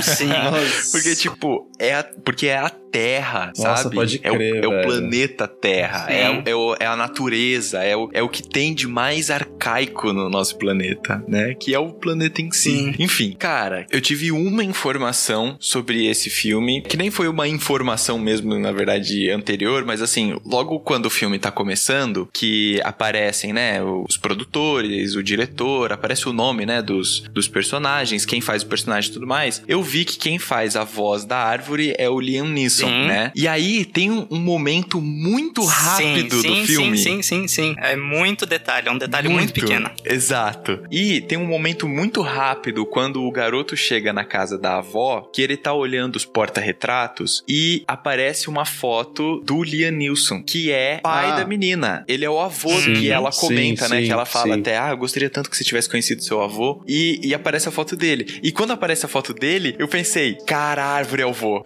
Sim. 0.02 0.28
Nossa. 0.28 0.90
porque 0.92 1.14
tipo, 1.16 1.70
é 1.78 1.94
a, 1.94 2.02
porque 2.24 2.46
é 2.46 2.56
a 2.56 2.70
Terra, 2.90 3.52
Nossa, 3.56 3.82
sabe? 3.84 3.94
pode 3.96 4.20
é, 4.22 4.30
o, 4.30 4.34
crer, 4.34 4.64
é 4.64 4.66
o 4.66 4.70
velho. 4.70 4.86
planeta 4.88 5.46
Terra, 5.48 6.06
é, 6.10 6.30
o- 6.30 6.42
é, 6.46 6.54
o- 6.54 6.76
é 6.80 6.86
a 6.86 6.96
natureza, 6.96 7.82
é 7.82 7.96
o, 7.96 8.08
é 8.12 8.22
o 8.22 8.28
que 8.28 8.42
tem 8.42 8.74
de 8.74 8.86
mais 8.86 9.30
arcaico 9.30 10.12
no 10.12 10.28
nosso 10.28 10.56
planeta, 10.56 11.22
né? 11.28 11.54
Que 11.54 11.74
é 11.74 11.78
o 11.78 11.92
planeta 11.92 12.40
em 12.42 12.50
si. 12.50 12.70
Sim. 12.70 12.94
Enfim, 12.98 13.32
cara, 13.38 13.86
eu 13.90 14.00
tive 14.00 14.30
uma 14.32 14.64
informação 14.64 15.56
sobre 15.60 16.06
esse 16.06 16.30
filme, 16.30 16.82
que 16.82 16.96
nem 16.96 17.10
foi 17.10 17.28
uma 17.28 17.46
informação 17.46 18.18
mesmo, 18.18 18.58
na 18.58 18.72
verdade, 18.72 19.30
anterior, 19.30 19.84
mas 19.84 20.00
assim, 20.02 20.36
logo 20.44 20.80
quando 20.80 21.06
o 21.06 21.10
filme 21.10 21.38
tá 21.38 21.50
começando, 21.50 22.28
que 22.32 22.80
aparecem, 22.84 23.52
né, 23.52 23.82
os 23.82 24.16
produtores, 24.16 25.14
o 25.14 25.22
diretor, 25.22 25.92
aparece 25.92 26.28
o 26.28 26.32
nome, 26.32 26.64
né, 26.64 26.80
dos, 26.82 27.20
dos 27.32 27.48
personagens, 27.48 28.24
quem 28.24 28.40
faz 28.40 28.62
o 28.62 28.66
personagem 28.66 29.10
e 29.10 29.12
tudo 29.14 29.26
mais, 29.26 29.62
eu 29.68 29.82
vi 29.82 30.04
que 30.04 30.16
quem 30.18 30.38
faz 30.38 30.76
a 30.76 30.84
voz 30.84 31.24
da 31.24 31.38
árvore 31.38 31.94
é 31.98 32.08
o 32.08 32.20
Liam 32.20 32.46
Neeson, 32.48 32.77
Sim. 32.86 33.06
né? 33.06 33.32
E 33.34 33.46
aí 33.48 33.84
tem 33.84 34.10
um, 34.10 34.26
um 34.30 34.38
momento 34.38 35.00
muito 35.00 35.64
rápido 35.64 36.36
sim, 36.40 36.48
sim, 36.54 36.60
do 36.60 36.66
filme. 36.66 36.98
Sim, 36.98 37.22
sim, 37.22 37.22
sim, 37.22 37.48
sim. 37.48 37.74
É 37.78 37.96
muito 37.96 38.46
detalhe, 38.46 38.88
é 38.88 38.90
um 38.92 38.98
detalhe 38.98 39.28
muito, 39.28 39.52
pequeno. 39.52 39.90
Exato. 40.04 40.82
E 40.90 41.20
tem 41.22 41.38
um 41.38 41.46
momento 41.46 41.88
muito 41.88 42.20
rápido 42.22 42.84
quando 42.86 43.22
o 43.22 43.30
garoto 43.30 43.76
chega 43.76 44.12
na 44.12 44.24
casa 44.24 44.58
da 44.58 44.78
avó, 44.78 45.28
que 45.32 45.42
ele 45.42 45.56
tá 45.56 45.72
olhando 45.72 46.16
os 46.16 46.24
porta-retratos 46.24 47.42
e 47.48 47.82
aparece 47.86 48.48
uma 48.48 48.64
foto 48.64 49.40
do 49.44 49.62
Liam 49.62 49.90
Neeson, 49.92 50.42
que 50.42 50.70
é 50.70 50.98
pai 51.02 51.30
Ah. 51.32 51.36
da 51.36 51.44
menina. 51.44 52.04
Ele 52.08 52.24
é 52.24 52.30
o 52.30 52.38
avô 52.40 52.70
Sim, 52.70 52.94
que 52.94 53.10
ela 53.10 53.30
sim, 53.32 53.40
comenta, 53.40 53.88
né? 53.88 54.00
sim, 54.00 54.06
Que 54.06 54.12
ela 54.12 54.24
fala 54.26 54.54
sim. 54.54 54.60
até, 54.60 54.78
ah, 54.78 54.90
eu 54.90 54.96
gostaria 54.96 55.30
tanto 55.30 55.50
que 55.50 55.56
você 55.56 55.64
tivesse 55.64 55.88
conhecido 55.88 56.22
seu 56.22 56.40
avô. 56.42 56.82
E, 56.86 57.20
e 57.22 57.34
aparece 57.34 57.68
a 57.68 57.72
foto 57.72 57.96
dele. 57.96 58.38
E 58.42 58.50
quando 58.52 58.72
aparece 58.72 59.04
a 59.06 59.08
foto 59.08 59.32
dele, 59.34 59.74
eu 59.78 59.88
pensei, 59.88 60.34
cara, 60.46 60.84
a 60.84 60.88
árvore 60.88 61.22
é 61.22 61.26
o 61.26 61.32
vô. 61.32 61.62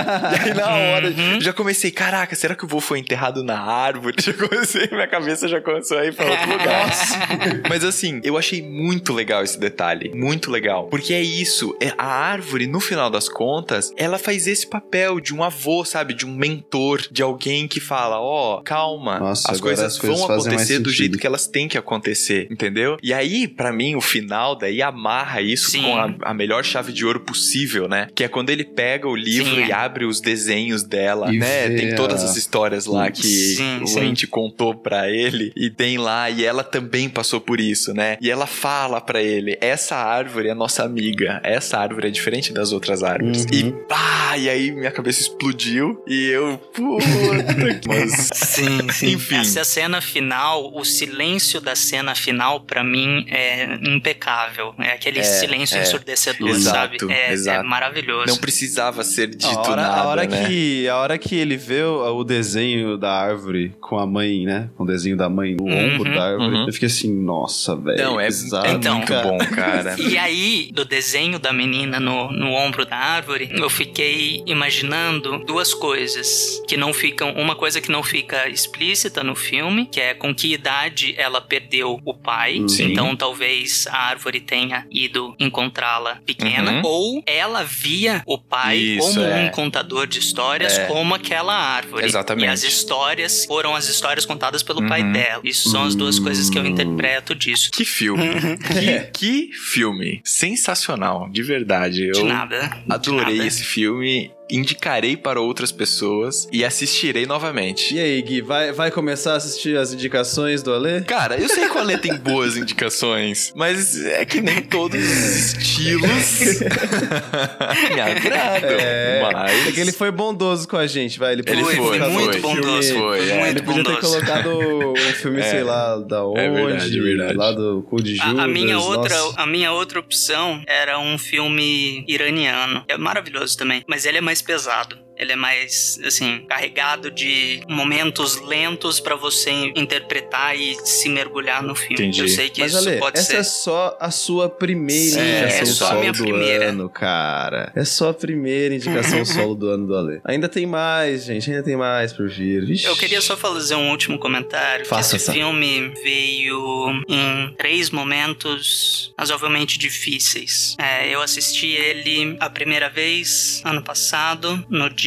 e 0.34 0.48
aí 0.48 0.54
na 0.54 0.68
hora, 0.68 1.04
Uhum. 1.10 1.40
já 1.40 1.52
comecei, 1.52 1.90
caraca, 1.90 2.34
será 2.34 2.54
que 2.54 2.64
o 2.64 2.68
vô 2.68 2.80
foi 2.80 2.98
enterrado 2.98 3.42
na 3.44 3.58
árvore? 3.60 4.16
Já 4.24 4.32
comecei, 4.32 4.88
minha 4.90 5.06
cabeça 5.06 5.46
já 5.48 5.60
começou 5.60 5.98
a 5.98 6.06
ir 6.06 6.14
pra 6.14 6.24
outro 6.26 6.50
lugar. 6.50 6.88
Mas 7.68 7.84
assim, 7.84 8.20
eu 8.24 8.36
achei 8.38 8.62
muito 8.62 9.12
legal 9.12 9.42
esse 9.42 9.58
detalhe. 9.58 10.10
Muito 10.14 10.50
legal. 10.50 10.88
Porque 10.88 11.12
é 11.12 11.20
isso. 11.22 11.76
É, 11.80 11.92
a 11.98 12.06
árvore, 12.06 12.66
no 12.66 12.80
final 12.80 13.10
das 13.10 13.28
contas, 13.28 13.92
ela 13.96 14.18
faz 14.18 14.46
esse 14.46 14.66
papel 14.66 15.20
de 15.20 15.34
um 15.34 15.42
avô, 15.42 15.84
sabe? 15.84 16.14
De 16.14 16.24
um 16.26 16.34
mentor, 16.34 17.02
de 17.10 17.22
alguém 17.22 17.68
que 17.68 17.80
fala: 17.80 18.18
ó, 18.20 18.62
calma, 18.62 19.18
Nossa, 19.18 19.50
as 19.52 19.60
coisas, 19.60 19.84
as 19.84 19.98
coisas 19.98 20.18
vão 20.20 20.30
acontecer 20.36 20.78
do 20.78 20.90
jeito 20.90 21.18
que 21.18 21.26
elas 21.26 21.46
têm 21.46 21.68
que 21.68 21.76
acontecer, 21.78 22.48
entendeu? 22.50 22.96
E 23.02 23.12
aí, 23.12 23.46
pra 23.46 23.72
mim, 23.72 23.94
o 23.94 24.00
final 24.00 24.56
daí 24.56 24.80
amarra 24.82 25.40
isso 25.42 25.70
Sim. 25.70 25.82
com 25.82 25.96
a, 25.96 26.14
a 26.22 26.34
melhor 26.34 26.64
chave 26.64 26.92
de 26.92 27.04
ouro 27.04 27.20
possível, 27.20 27.88
né? 27.88 28.08
Que 28.14 28.24
é 28.24 28.28
quando 28.28 28.50
ele 28.50 28.64
pega 28.64 29.06
o 29.08 29.14
livro 29.14 29.54
Sim. 29.56 29.66
e 29.66 29.72
abre 29.72 29.83
os 30.04 30.20
desenhos 30.20 30.82
dela, 30.82 31.32
E 31.32 31.38
né? 31.38 31.68
vê 31.68 31.76
Tem 31.76 31.94
todas 31.94 32.22
as 32.22 32.36
histórias 32.36 32.86
lá 32.86 33.10
que 33.10 33.22
Sim, 33.26 33.80
o 33.82 33.86
contou 34.30 34.74
pra 34.74 35.10
ele 35.10 35.52
e 35.56 35.70
tem 35.70 35.98
lá 35.98 36.30
e 36.30 36.44
ela 36.44 36.62
também 36.64 37.08
passou 37.08 37.40
por 37.40 37.60
isso, 37.60 37.92
né? 37.94 38.16
E 38.20 38.30
ela 38.30 38.46
fala 38.46 39.00
pra 39.00 39.22
ele: 39.22 39.56
"Essa 39.60 39.96
árvore 39.96 40.48
é 40.48 40.54
nossa 40.54 40.84
amiga. 40.84 41.40
Essa 41.42 41.78
árvore 41.78 42.08
é 42.08 42.10
diferente 42.10 42.52
das 42.52 42.72
outras 42.72 43.02
árvores". 43.02 43.44
Uhum. 43.44 43.48
E 43.52 43.72
pá, 43.88 44.36
e 44.36 44.48
aí 44.48 44.70
minha 44.72 44.90
cabeça 44.90 45.20
explodiu 45.20 46.02
e 46.06 46.26
eu, 46.30 46.58
puta, 46.58 47.74
que- 47.80 47.88
mas 47.88 48.30
Sim, 48.34 48.90
sim. 48.92 49.12
Enfim. 49.12 49.36
Essa 49.36 49.64
cena 49.64 50.00
final, 50.00 50.72
o 50.74 50.84
silêncio 50.84 51.60
da 51.60 51.74
cena 51.76 52.14
final, 52.14 52.60
pra 52.60 52.82
mim, 52.84 53.26
é 53.28 53.74
impecável. 53.82 54.74
É 54.78 54.92
aquele 54.92 55.20
É, 55.20 55.22
silêncio 55.22 55.76
é. 55.78 55.82
ensurdecedor, 55.82 56.48
Exato, 56.50 56.98
sabe? 56.98 57.12
É, 57.12 57.32
exato. 57.32 57.60
é 57.60 57.62
maravilhoso. 57.62 58.26
não 58.28 58.36
precisava 58.36 59.02
ser 59.04 59.28
dito 59.28 59.70
hora, 59.74 59.82
nada, 59.82 60.00
a 60.00 60.06
hora 60.06 60.26
né? 60.26 60.46
que 60.46 60.88
a 60.88 60.96
hora 60.96 61.18
que 61.18 61.34
ele 61.34 61.56
vê 61.56 61.82
o, 61.82 62.18
o 62.18 62.24
desenho 62.24 62.96
da 62.96 63.12
árvore 63.12 63.72
com 63.80 63.98
a 63.98 64.06
mãe, 64.06 64.44
né? 64.44 64.70
Com 64.76 64.84
o 64.84 64.86
desenho 64.86 65.16
da 65.16 65.28
mãe 65.28 65.54
no 65.54 65.64
Uhum, 65.64 65.94
ombro 65.94 66.14
da 66.14 66.24
árvore, 66.24 66.54
uhum. 66.54 66.66
eu 66.66 66.72
fiquei 66.72 66.86
assim, 66.86 67.12
nossa, 67.12 67.74
velho. 67.76 68.02
Não, 68.02 68.20
é, 68.20 68.26
bizarro, 68.26 68.66
é 68.66 68.72
Então, 68.72 68.98
muito 68.98 69.12
bom, 69.22 69.38
cara. 69.38 69.96
E 70.04 70.18
aí, 70.18 70.70
do 70.72 70.84
desenho 70.84 71.38
da 71.38 71.52
menina 71.52 71.98
no, 71.98 72.30
no 72.30 72.52
ombro 72.52 72.84
da 72.84 72.96
árvore, 72.96 73.50
eu 73.52 73.68
fiquei 73.70 74.42
imaginando 74.46 75.38
duas 75.44 75.72
coisas 75.74 76.62
que 76.68 76.76
não 76.76 76.92
ficam. 76.92 77.32
Uma 77.32 77.56
coisa 77.56 77.80
que 77.80 77.90
não 77.90 78.02
fica 78.02 78.48
explícita 78.48 79.24
no 79.24 79.34
filme, 79.34 79.86
que 79.86 80.00
é 80.00 80.14
com 80.14 80.34
que 80.34 80.52
idade 80.52 81.14
ela 81.16 81.40
perdeu 81.40 82.00
o 82.04 82.14
pai. 82.14 82.62
Sim. 82.68 82.92
Então 82.92 83.16
talvez 83.16 83.86
a 83.88 83.96
árvore 83.96 84.40
tenha 84.40 84.86
ido 84.90 85.34
encontrá-la 85.38 86.16
pequena. 86.24 86.72
Uhum. 86.72 86.82
Ou 86.84 87.22
ela 87.26 87.64
via 87.64 88.22
o 88.26 88.38
pai 88.38 88.76
Isso, 88.76 89.14
como 89.14 89.26
é. 89.26 89.44
um 89.46 89.50
contador 89.64 90.06
de 90.06 90.18
histórias, 90.18 90.78
É. 90.78 90.86
como 90.86 91.14
aquela 91.14 91.54
árvore. 91.54 92.04
Exatamente. 92.04 92.46
E 92.46 92.48
as 92.50 92.62
histórias 92.62 93.44
foram 93.44 93.74
as 93.74 93.88
histórias 93.88 94.24
contadas 94.26 94.62
pelo 94.62 94.86
pai 94.86 95.02
Uhum. 95.02 95.12
dela. 95.12 95.40
Isso 95.44 95.70
são 95.70 95.84
as 95.84 95.94
duas 95.94 96.18
coisas 96.18 96.50
que 96.50 96.58
eu 96.58 96.64
interpreto 96.66 97.34
disso. 97.34 97.70
Que 97.70 97.84
filme. 97.84 98.24
que, 98.58 99.00
que 99.12 99.52
filme. 99.52 100.20
Sensacional, 100.24 101.28
de 101.30 101.42
verdade. 101.42 102.10
De 102.12 102.18
Eu 102.18 102.24
nada. 102.26 102.60
de 102.86 102.92
adorei 102.92 103.36
nada. 103.38 103.46
esse 103.46 103.64
filme. 103.64 104.30
Indicarei 104.54 105.16
para 105.16 105.40
outras 105.40 105.72
pessoas 105.72 106.48
e 106.52 106.64
assistirei 106.64 107.26
novamente. 107.26 107.94
E 107.94 107.98
aí, 108.00 108.22
Gui, 108.22 108.40
vai, 108.40 108.72
vai 108.72 108.90
começar 108.90 109.32
a 109.32 109.36
assistir 109.36 109.76
as 109.76 109.92
indicações 109.92 110.62
do 110.62 110.72
Alê? 110.72 111.00
Cara, 111.02 111.36
eu 111.36 111.48
sei 111.48 111.68
que 111.68 111.76
o 111.76 111.78
Ale 111.80 111.98
tem 111.98 112.16
boas 112.16 112.56
indicações, 112.56 113.52
mas 113.56 114.04
é 114.04 114.24
que 114.24 114.40
nem 114.40 114.62
todos 114.62 115.00
os 115.02 115.54
estilos 115.56 116.10
me 117.94 118.00
agradam. 118.00 118.70
É, 118.78 119.20
mas... 119.32 119.66
é 119.68 119.72
que 119.72 119.80
ele 119.80 119.92
foi 119.92 120.10
bondoso 120.10 120.68
com 120.68 120.76
a 120.76 120.86
gente, 120.86 121.18
vai. 121.18 121.32
Ele, 121.32 121.42
Ele 121.46 121.56
ter 121.56 121.64
foi, 121.64 121.76
colocado 121.76 122.10
muito 122.12 122.28
um 122.28 122.32
filme- 122.40 122.60
bondoso. 122.60 122.94
foi, 122.94 123.28
é. 123.30 123.38
muito 123.40 123.46
Ele 123.58 123.62
podia 123.62 123.84
ter 123.84 123.90
bondoso. 123.92 124.12
colocado 124.12 124.58
um 124.92 125.12
filme, 125.14 125.40
É. 125.40 125.50
sei 125.50 125.62
lá, 125.64 125.96
da 125.98 126.24
onde, 126.24 126.40
É 126.40 126.50
verdade, 126.50 126.98
é 126.98 127.02
verdade. 127.02 127.34
lá 127.34 127.52
do 127.52 127.82
Cu 127.88 128.02
de 128.02 128.14
Judas. 128.16 128.38
A, 128.38 128.44
a 128.44 128.48
minha 128.48 128.78
outra, 128.78 129.16
nossa. 129.18 129.40
a 129.40 129.46
minha 129.46 129.72
outra 129.72 129.98
opção 130.00 130.62
era 130.66 130.98
um 130.98 131.18
filme 131.18 132.04
iraniano. 132.08 132.84
É 132.88 132.96
maravilhoso 132.96 133.56
também, 133.56 133.82
mas 133.88 134.04
ele 134.04 134.18
é 134.18 134.20
mais 134.20 134.40
pesado. 134.44 135.03
Ele 135.16 135.32
é 135.32 135.36
mais, 135.36 135.98
assim, 136.04 136.44
carregado 136.48 137.10
de 137.10 137.60
momentos 137.68 138.40
lentos 138.42 138.98
pra 139.00 139.14
você 139.14 139.50
interpretar 139.76 140.58
e 140.58 140.74
se 140.84 141.08
mergulhar 141.08 141.62
no 141.62 141.74
filme. 141.74 141.94
Entendi. 141.94 142.20
Eu 142.20 142.28
sei 142.28 142.50
que 142.50 142.60
Mas, 142.60 142.72
isso 142.74 142.88
Ale, 142.88 142.98
pode 142.98 143.18
essa 143.18 143.30
ser. 143.32 143.36
é 143.36 143.42
só 143.42 143.96
a 144.00 144.10
sua 144.10 144.48
primeira 144.48 145.14
Sim, 145.16 145.20
indicação 145.20 145.62
é 145.62 145.66
só 145.66 145.84
a 145.84 145.88
solo 145.88 146.00
minha 146.00 146.12
do 146.12 146.18
primeira. 146.24 146.68
ano, 146.70 146.88
cara. 146.90 147.72
É 147.76 147.84
só 147.84 148.10
a 148.10 148.14
primeira 148.14 148.74
indicação 148.74 149.24
solo 149.26 149.54
do 149.54 149.68
ano 149.68 149.86
do 149.86 149.96
Ale. 149.96 150.20
Ainda 150.24 150.48
tem 150.48 150.66
mais, 150.66 151.24
gente. 151.24 151.50
Ainda 151.50 151.62
tem 151.62 151.76
mais 151.76 152.12
por 152.12 152.28
vir. 152.28 152.64
Vixe. 152.66 152.84
Eu 152.86 152.96
queria 152.96 153.20
só 153.20 153.36
fazer 153.36 153.74
um 153.76 153.90
último 153.90 154.18
comentário. 154.18 154.84
Faça, 154.86 155.10
que 155.10 155.16
esse 155.16 155.26
Sam. 155.26 155.32
filme 155.32 155.92
veio 156.02 157.02
em 157.08 157.54
três 157.56 157.90
momentos 157.90 159.12
razoavelmente 159.18 159.78
difíceis. 159.78 160.76
É, 160.78 161.08
eu 161.08 161.22
assisti 161.22 161.66
ele 161.68 162.36
a 162.40 162.50
primeira 162.50 162.88
vez 162.88 163.60
ano 163.64 163.82
passado, 163.82 164.64
no 164.68 164.88
dia 164.90 165.03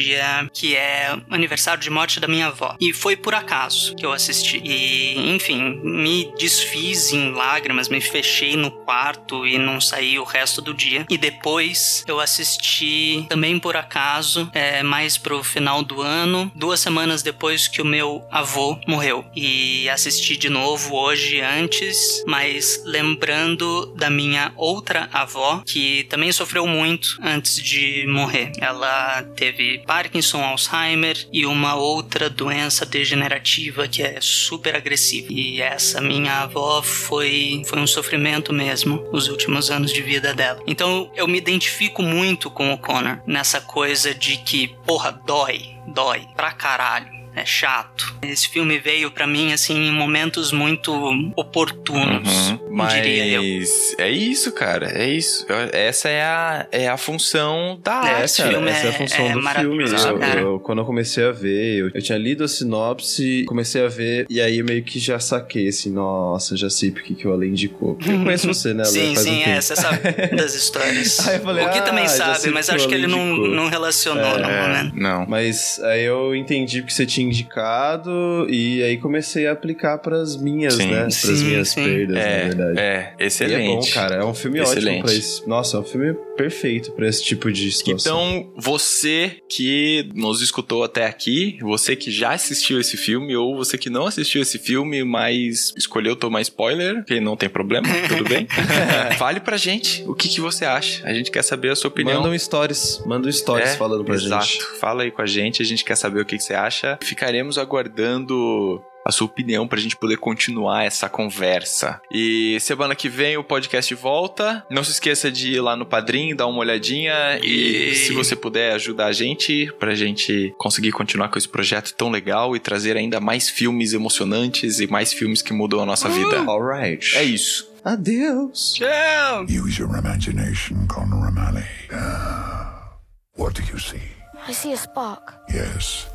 que 0.54 0.76
é 0.76 1.18
aniversário 1.30 1.82
de 1.82 1.90
morte 1.90 2.20
da 2.20 2.28
minha 2.28 2.48
avó. 2.48 2.76
E 2.80 2.94
foi 2.94 3.16
por 3.16 3.34
acaso 3.34 3.96
que 3.96 4.06
eu 4.06 4.12
assisti. 4.12 4.62
E, 4.64 5.32
enfim, 5.36 5.80
me 5.84 6.32
desfiz 6.38 7.12
em 7.12 7.32
lágrimas, 7.32 7.90
me 7.90 8.02
fechei 8.02 8.56
no 8.56 8.72
quarto 8.72 9.46
e 9.46 9.58
não 9.58 9.80
saí 9.80 10.20
o 10.20 10.24
resto 10.24 10.62
do 10.62 10.74
dia. 10.74 11.06
E 11.10 11.18
depois 11.18 12.04
eu 12.08 12.20
assisti 12.20 13.26
também 13.30 13.60
por 13.60 13.76
acaso, 13.76 14.50
é, 14.54 14.84
mais 14.84 15.18
pro 15.18 15.44
final 15.44 15.84
do 15.84 16.02
ano, 16.02 16.52
duas 16.56 16.80
semanas 16.80 17.22
depois 17.22 17.68
que 17.68 17.82
o 17.82 17.86
meu 17.86 18.26
avô 18.32 18.80
morreu. 18.88 19.26
E 19.36 19.90
assisti 19.90 20.38
de 20.38 20.50
novo 20.50 20.96
hoje 20.96 21.42
antes, 21.42 22.24
mas 22.28 22.82
lembrando 22.86 23.94
da 23.96 24.10
minha 24.10 24.52
outra 24.56 25.10
avó, 25.12 25.62
que 25.66 26.04
também 26.06 26.32
sofreu 26.32 26.68
muito 26.68 27.18
antes 27.22 27.56
de 27.62 28.06
morrer. 28.08 28.52
Ela 28.60 29.24
teve 29.36 29.84
Parkinson, 29.88 30.44
Alzheimer 30.44 31.18
e 31.32 31.46
uma 31.46 31.76
outra 31.76 32.30
doença 32.30 32.86
degenerativa 32.86 33.88
que 33.88 34.04
é 34.04 34.18
super 34.20 34.76
agressiva. 34.76 35.28
E 35.32 35.62
essa 35.62 36.02
minha 36.02 36.42
avó 36.42 36.82
foi, 36.82 37.62
foi 37.66 37.80
um 37.80 37.88
sofrimento 37.88 38.52
mesmo 38.54 39.08
os 39.14 39.30
últimos 39.30 39.72
anos 39.72 39.94
de 39.94 40.02
vida 40.02 40.34
dela. 40.34 40.62
Então 40.68 41.10
eu 41.16 41.28
me 41.28 41.38
identifico 41.38 42.04
muito 42.04 42.50
com 42.52 42.74
o 42.74 42.78
Connor 42.78 43.20
nessa 43.26 43.62
coisa 43.62 44.14
de 44.14 44.38
que, 44.38 44.68
porra, 44.86 45.12
dói, 45.26 45.62
dói 45.88 46.28
pra 46.36 46.52
caralho. 46.52 47.16
É 47.36 47.46
chato. 47.46 48.16
Esse 48.24 48.50
filme 48.50 48.80
veio 48.80 49.12
pra 49.12 49.28
mim 49.28 49.54
assim 49.54 49.76
em 49.76 49.92
momentos 49.92 50.52
muito 50.52 50.92
oportunos, 51.36 52.50
Uhum. 52.50 52.67
Diria 52.86 53.26
eu. 53.28 53.42
Mas 53.42 53.96
é 53.98 54.10
isso, 54.12 54.52
cara. 54.52 54.92
É 54.94 55.10
isso. 55.10 55.46
Essa 55.72 56.10
é 56.10 56.22
a, 56.22 56.68
é 56.72 56.88
a 56.88 56.98
função 56.98 57.80
da 57.84 57.92
É, 58.06 58.14
arte. 58.22 58.38
Cara, 58.38 58.50
filme 58.52 58.70
essa 58.70 58.80
é 58.86 58.90
a 58.90 58.90
é- 58.90 58.98
função 58.98 59.26
é 59.26 59.34
do 59.34 59.42
filme. 59.42 59.84
Eu- 59.86 60.20
cara. 60.20 60.40
eu- 60.42 60.60
quando 60.60 60.80
eu 60.80 60.86
comecei 60.86 61.24
a 61.24 61.32
ver, 61.32 61.76
eu, 61.80 61.92
eu 61.94 62.02
tinha 62.02 62.18
lido 62.18 62.44
a 62.44 62.48
sinopse, 62.48 63.46
comecei 63.48 63.84
a 63.84 63.88
ver, 63.88 64.26
e 64.30 64.40
aí 64.42 64.60
eu 64.60 64.66
meio 64.66 64.84
que 64.84 65.00
já 65.00 65.20
saquei, 65.20 65.68
assim, 65.68 65.92
nossa, 65.92 66.56
já 66.56 66.70
sei 66.70 66.92
porque 66.92 67.14
que 67.16 67.28
o 67.28 67.34
Ale 67.34 67.48
indicou. 67.48 67.96
Porque 67.96 68.12
eu 68.12 68.24
conheço 68.24 68.48
você, 68.48 68.74
né, 68.74 68.84
Ale? 68.88 68.92
Sim, 68.92 69.16
Faz 69.16 69.26
um 69.26 69.30
sim, 69.30 69.38
tempo. 69.40 69.50
é, 69.50 69.62
você 69.62 69.76
sabe 69.76 70.36
das 70.36 70.54
histórias. 70.56 71.28
Aí 71.28 71.36
eu 71.38 71.42
falei, 71.42 71.66
o 71.66 71.70
que 71.70 71.78
ah, 71.80 71.82
também 71.82 72.08
sabe, 72.08 72.50
mas 72.50 72.70
acho 72.70 72.88
que 72.88 72.94
ele 72.94 73.08
não, 73.08 73.38
não 73.38 73.70
relacionou 73.70 74.38
no 74.40 74.46
É, 74.46 74.62
momento. 74.68 74.96
não. 74.96 75.26
Mas 75.28 75.80
aí 75.84 76.04
eu 76.04 76.36
entendi 76.36 76.82
porque 76.82 76.94
você 76.94 77.06
tinha 77.06 77.26
indicado 77.28 78.48
e 78.50 78.82
aí 78.84 78.98
comecei 78.98 79.48
a 79.48 79.52
aplicar 79.52 79.98
pras 80.00 80.36
minhas, 80.36 80.76
Sim. 80.76 80.92
né? 80.92 81.02
Pras 81.04 81.14
Sim, 81.16 81.46
minhas 81.46 81.70
sim. 81.70 81.84
perdas, 81.84 82.16
na 82.16 82.22
É, 82.22 82.46
verdade. 82.68 82.80
é, 82.80 83.16
E 83.20 83.26
excelente. 83.26 83.64
é 83.64 83.76
bom, 83.76 83.82
cara. 83.94 84.16
É 84.16 84.24
um 84.26 84.34
filme 84.34 84.60
ótimo 84.60 84.78
Excelente. 84.78 85.04
pra 85.04 85.14
isso. 85.14 85.48
Nossa, 85.48 85.78
é 85.78 85.80
um 85.80 85.84
filme 85.84 86.14
perfeito 86.36 86.92
pra 86.92 87.08
esse 87.08 87.24
tipo 87.24 87.52
de 87.52 87.72
situação. 87.72 88.22
Então, 88.38 88.54
você 88.56 89.38
que 89.50 90.10
nos 90.14 90.42
escutou 90.42 90.84
até 90.84 91.06
aqui, 91.06 91.58
você 91.62 91.96
que 91.96 92.12
já 92.12 92.32
assistiu 92.32 92.80
esse 92.80 92.96
filme, 92.98 93.36
ou 93.36 93.56
você 93.58 93.78
que 93.78 93.90
não 93.90 94.06
assistiu 94.06 94.42
esse 94.42 94.58
filme, 94.60 95.04
mas 95.04 95.74
escolheu 95.78 96.16
tomar 96.16 96.42
spoiler, 96.42 97.04
que 97.06 97.20
não 97.20 97.36
tem 97.36 97.50
problema, 97.50 97.88
tudo 98.08 98.24
bem? 98.26 98.48
Fale 99.18 99.40
pra 99.40 99.58
gente 99.58 100.04
o 100.08 100.14
que, 100.14 100.28
que 100.30 100.40
você 100.42 100.66
acha. 100.66 101.06
A 101.08 101.14
gente 101.14 101.32
quer 101.32 101.44
saber 101.44 101.70
a 101.72 101.76
sua 101.76 101.88
opinião. 101.90 102.22
Manda 102.22 102.34
um 102.34 102.38
stories. 102.38 103.02
Manda 103.06 103.28
um 103.28 103.32
stories 103.32 103.70
É, 103.72 103.76
falando 103.78 104.04
pra 104.04 104.16
exato. 104.16 104.46
gente. 104.46 104.64
Fala 104.80 105.04
aí 105.04 105.12
com 105.12 105.22
a 105.22 105.26
gente, 105.26 105.62
a 105.62 105.66
gente 105.66 105.84
quer 105.84 105.96
saber 105.96 106.22
o 106.22 106.26
que, 106.26 106.38
que 106.38 106.44
você 106.44 106.54
acha. 106.54 106.98
Ficaremos 107.02 107.58
aguardando 107.58 108.82
a 109.08 109.12
sua 109.12 109.26
opinião 109.26 109.68
pra 109.68 109.80
gente 109.80 109.96
poder 109.96 110.18
continuar 110.18 110.84
essa 110.84 111.08
conversa. 111.08 112.02
E 112.12 112.58
semana 112.60 112.94
que 112.94 113.08
vem 113.08 113.38
o 113.38 113.44
podcast 113.44 113.94
volta. 113.96 114.66
Não 114.70 114.84
se 114.84 114.92
esqueça 114.92 115.32
de 115.32 115.54
ir 115.54 115.62
lá 115.62 115.76
no 115.78 115.86
Padrim, 115.86 116.36
dar 116.36 116.48
uma 116.48 116.60
olhadinha 116.60 117.40
e 117.42 117.92
E- 117.92 117.96
se 117.96 118.14
você 118.14 118.36
puder 118.36 118.74
ajudar 118.74 119.06
a 119.06 119.12
gente 119.14 119.72
pra 119.80 119.96
gente 119.96 120.54
conseguir 120.58 120.92
continuar 120.92 121.30
com 121.30 121.38
esse 121.38 121.48
projeto 121.48 121.94
tão 121.96 122.10
legal 122.10 122.56
e 122.56 122.60
trazer 122.60 122.98
ainda 122.98 123.20
mais 123.22 123.50
filmes 123.50 123.94
emocionantes 123.94 124.80
e 124.80 124.88
mais 124.88 125.14
filmes 125.14 125.42
que 125.42 125.54
mudam 125.54 125.80
a 125.80 125.86
nossa 125.86 126.10
vida. 126.10 126.40
Alright. 126.42 127.16
É 127.16 127.24
isso. 127.24 127.66
Adeus. 127.86 128.74
Tchau! 128.74 129.44
Use 129.44 129.80
your 129.82 129.98
imagination, 129.98 130.86
Connor 130.88 131.30
O'Malley. 131.30 131.64
Ah, 131.94 132.90
what 133.38 133.54
do 133.62 133.66
you 133.72 133.80
see? 133.80 134.02
I 134.50 134.54
see 134.54 134.74
a 134.74 134.78
spark. 134.78 135.34
Yes. 135.54 136.08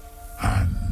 And 0.42 0.91